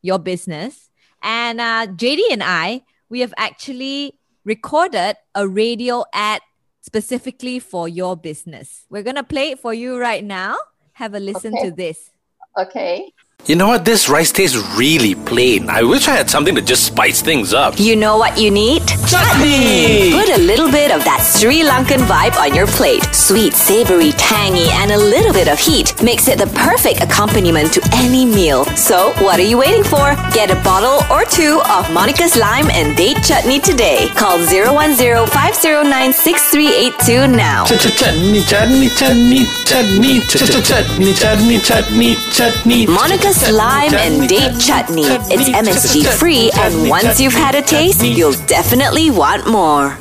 your 0.02 0.20
business. 0.20 0.88
And 1.22 1.60
uh, 1.60 1.88
JD 2.00 2.22
and 2.32 2.44
I, 2.46 2.84
we 3.10 3.20
have 3.26 3.34
actually 3.36 4.16
recorded 4.46 5.18
a 5.36 5.44
radio 5.50 6.06
ad 6.14 6.40
specifically 6.80 7.60
for 7.60 7.90
your 7.90 8.16
business. 8.16 8.86
We're 8.90 9.04
going 9.04 9.20
to 9.20 9.28
play 9.28 9.52
it 9.52 9.60
for 9.60 9.74
you 9.74 10.00
right 10.00 10.24
now. 10.24 10.56
Have 10.94 11.14
a 11.16 11.20
listen 11.20 11.52
Okay. 11.58 11.70
to 11.70 11.76
this. 11.76 12.13
Okay 12.58 13.14
You 13.46 13.58
know 13.58 13.68
what? 13.68 13.84
This 13.84 14.08
rice 14.08 14.32
tastes 14.32 14.56
really 14.78 15.16
plain. 15.16 15.70
I 15.70 15.84
wish 15.84 16.08
I 16.08 16.16
had 16.16 16.30
something 16.30 16.56
to 16.56 16.62
just 16.62 16.86
spice 16.86 17.22
things 17.22 17.54
up. 17.54 17.78
You 17.78 17.98
know 17.98 18.18
what 18.18 18.40
you 18.40 18.50
need? 18.50 18.88
Chutney! 19.04 20.14
Put 20.14 20.30
a 20.30 20.38
little 20.40 20.72
bit 20.72 20.92
of 20.96 21.04
that 21.04 21.20
Sri 21.20 21.60
Lankan 21.60 22.00
vibe 22.08 22.38
on 22.40 22.56
your 22.56 22.68
plate. 22.68 23.04
Sweet, 23.14 23.52
savory, 23.52 24.14
tangy, 24.14 24.70
and 24.80 24.92
a 24.92 24.98
little 24.98 25.34
bit 25.34 25.50
of 25.50 25.60
heat 25.60 25.94
makes 26.02 26.30
it 26.30 26.38
the 26.40 26.48
perfect 26.56 27.02
accompaniment 27.04 27.74
to 27.74 27.82
any 27.92 28.24
meal. 28.24 28.64
So, 28.80 29.12
what 29.20 29.42
are 29.42 29.46
you 29.46 29.58
waiting 29.58 29.84
for? 29.84 30.16
Get 30.32 30.50
a 30.50 30.56
bottle 30.64 31.04
or 31.12 31.26
two 31.26 31.60
of 31.68 31.92
Monica's 31.92 32.38
Lime 32.38 32.70
and 32.72 32.96
Date 32.96 33.18
Chutney 33.28 33.60
today. 33.60 34.08
Call 34.16 34.38
010-509-6382 34.40 37.28
now. 37.36 37.66
Chutney, 37.66 38.42
chutney, 38.48 38.88
chutney, 38.88 39.44
chutney, 39.68 40.22
chutney, 40.32 41.12
chutney, 41.12 41.60
chutney, 41.60 42.16
chutney. 42.32 42.88
Monica's 42.88 43.33
Lime 43.42 43.94
and 43.96 44.30
Date 44.30 44.60
Chutney. 44.60 45.04
It's 45.34 45.50
MSG 45.50 46.06
free, 46.20 46.52
and 46.56 46.90
once 46.90 47.20
you've 47.20 47.34
had 47.34 47.56
a 47.56 47.62
taste, 47.62 48.04
you'll 48.04 48.38
definitely 48.48 49.10
want 49.10 49.48
more. 49.50 49.98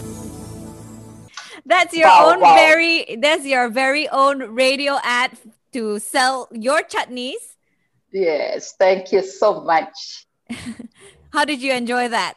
That's 1.64 1.94
your 1.94 2.08
Wow, 2.08 2.32
own 2.34 2.40
wow. 2.40 2.54
very 2.54 3.16
that's 3.20 3.44
your 3.46 3.68
very 3.70 4.08
own 4.08 4.54
radio 4.54 4.98
ad 5.02 5.30
to 5.72 5.98
sell 5.98 6.48
your 6.52 6.82
chutneys. 6.82 7.56
yes 8.12 8.74
thank 8.78 9.12
you 9.12 9.22
so 9.22 9.62
much 9.62 10.26
How 11.32 11.44
did 11.46 11.62
you 11.62 11.72
enjoy 11.72 12.08
that? 12.08 12.34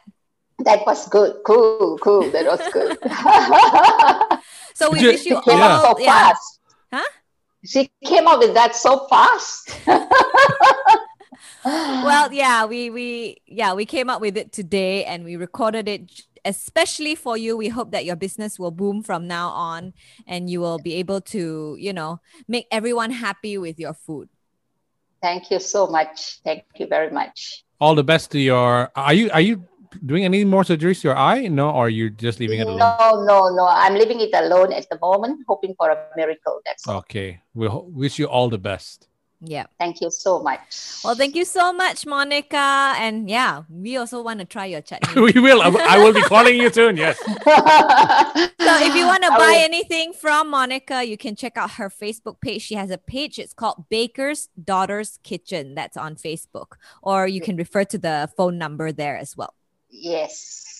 that 0.64 0.86
was 0.86 1.06
good 1.08 1.36
cool 1.44 1.98
cool 1.98 2.30
that 2.30 2.46
was 2.46 2.62
good 2.72 2.96
So 4.74 4.90
we 4.90 5.00
Did 5.00 5.12
wish 5.12 5.26
you 5.26 5.36
she 5.36 5.50
came 5.50 5.58
Yeah. 5.58 5.80
so 5.80 5.86
all 5.88 6.00
yeah. 6.00 6.32
fast 6.32 6.60
Huh? 6.92 7.04
She 7.64 7.90
came 8.04 8.26
up 8.26 8.38
with 8.38 8.54
that 8.54 8.74
so 8.76 9.06
fast 9.08 9.76
Well, 11.64 12.32
yeah, 12.32 12.64
we 12.64 12.90
we 12.90 13.38
yeah, 13.46 13.74
we 13.74 13.86
came 13.86 14.08
up 14.08 14.20
with 14.20 14.36
it 14.36 14.52
today 14.52 15.04
and 15.04 15.24
we 15.24 15.34
recorded 15.36 15.88
it 15.88 16.22
especially 16.44 17.16
for 17.16 17.36
you. 17.36 17.56
We 17.56 17.68
hope 17.68 17.90
that 17.90 18.04
your 18.04 18.14
business 18.14 18.56
will 18.58 18.70
boom 18.70 19.02
from 19.02 19.26
now 19.26 19.48
on 19.50 19.92
and 20.28 20.48
you 20.48 20.60
will 20.60 20.78
be 20.78 20.94
able 20.94 21.20
to, 21.34 21.76
you 21.78 21.92
know, 21.92 22.20
make 22.46 22.66
everyone 22.70 23.10
happy 23.10 23.58
with 23.58 23.78
your 23.80 23.94
food. 23.94 24.28
thank 25.22 25.50
you 25.50 25.58
so 25.58 25.86
much 25.88 26.38
thank 26.44 26.62
you 26.76 26.86
very 26.86 27.10
much 27.10 27.64
All 27.80 27.94
the 27.96 28.04
best 28.04 28.30
to 28.32 28.38
your. 28.38 28.90
Are 28.94 29.12
you 29.14 29.30
are 29.32 29.40
you 29.40 29.64
doing 29.96 30.24
any 30.24 30.44
more 30.44 30.62
surgeries 30.62 31.00
to 31.02 31.08
your 31.08 31.16
eye? 31.16 31.48
No, 31.48 31.70
or 31.70 31.88
you're 31.88 32.10
just 32.10 32.40
leaving 32.40 32.60
it 32.60 32.66
alone? 32.66 32.78
no 32.78 33.24
no 33.24 33.54
no 33.54 33.66
i'm 33.68 33.94
leaving 33.94 34.20
it 34.20 34.30
alone 34.34 34.72
at 34.72 34.86
the 34.90 34.98
moment 35.00 35.40
hoping 35.48 35.74
for 35.78 35.90
a 35.90 35.98
miracle 36.16 36.60
that's 36.64 36.86
all 36.86 36.96
Okay. 36.98 37.40
We 37.54 37.68
ho- 37.68 37.86
wish 37.88 38.18
you 38.18 38.26
all 38.26 38.48
the 38.48 38.58
best. 38.58 39.08
Yeah. 39.40 39.66
Thank 39.78 40.00
you 40.00 40.10
so 40.10 40.42
much. 40.42 40.60
Well, 41.04 41.14
thank 41.14 41.36
you 41.36 41.44
so 41.44 41.72
much, 41.72 42.06
Monica. 42.06 42.94
And 42.96 43.28
yeah, 43.28 43.62
we 43.68 43.96
also 43.98 44.22
want 44.22 44.40
to 44.40 44.46
try 44.46 44.64
your 44.64 44.80
chutney. 44.80 45.20
we 45.32 45.38
will. 45.40 45.60
I, 45.62 45.68
I 45.68 45.98
will 46.02 46.14
be 46.14 46.22
calling 46.22 46.56
you 46.56 46.72
soon. 46.72 46.96
Yes. 46.96 47.16
So 48.66 48.72
if 48.84 48.96
you 48.96 49.06
want 49.06 49.22
to 49.22 49.30
buy 49.30 49.58
anything 49.60 50.12
from 50.12 50.50
Monica, 50.50 51.04
you 51.04 51.16
can 51.16 51.36
check 51.36 51.56
out 51.56 51.72
her 51.72 51.88
Facebook 51.88 52.40
page. 52.40 52.62
She 52.62 52.74
has 52.74 52.90
a 52.90 52.98
page. 52.98 53.38
It's 53.38 53.54
called 53.54 53.84
Baker's 53.88 54.48
Daughter's 54.62 55.20
Kitchen. 55.22 55.74
That's 55.76 55.96
on 55.96 56.16
Facebook. 56.16 56.72
Or 57.00 57.28
you 57.28 57.40
can 57.40 57.56
refer 57.56 57.84
to 57.84 57.96
the 57.98 58.28
phone 58.36 58.58
number 58.58 58.90
there 58.90 59.16
as 59.16 59.36
well. 59.36 59.54
Yes. 59.96 60.75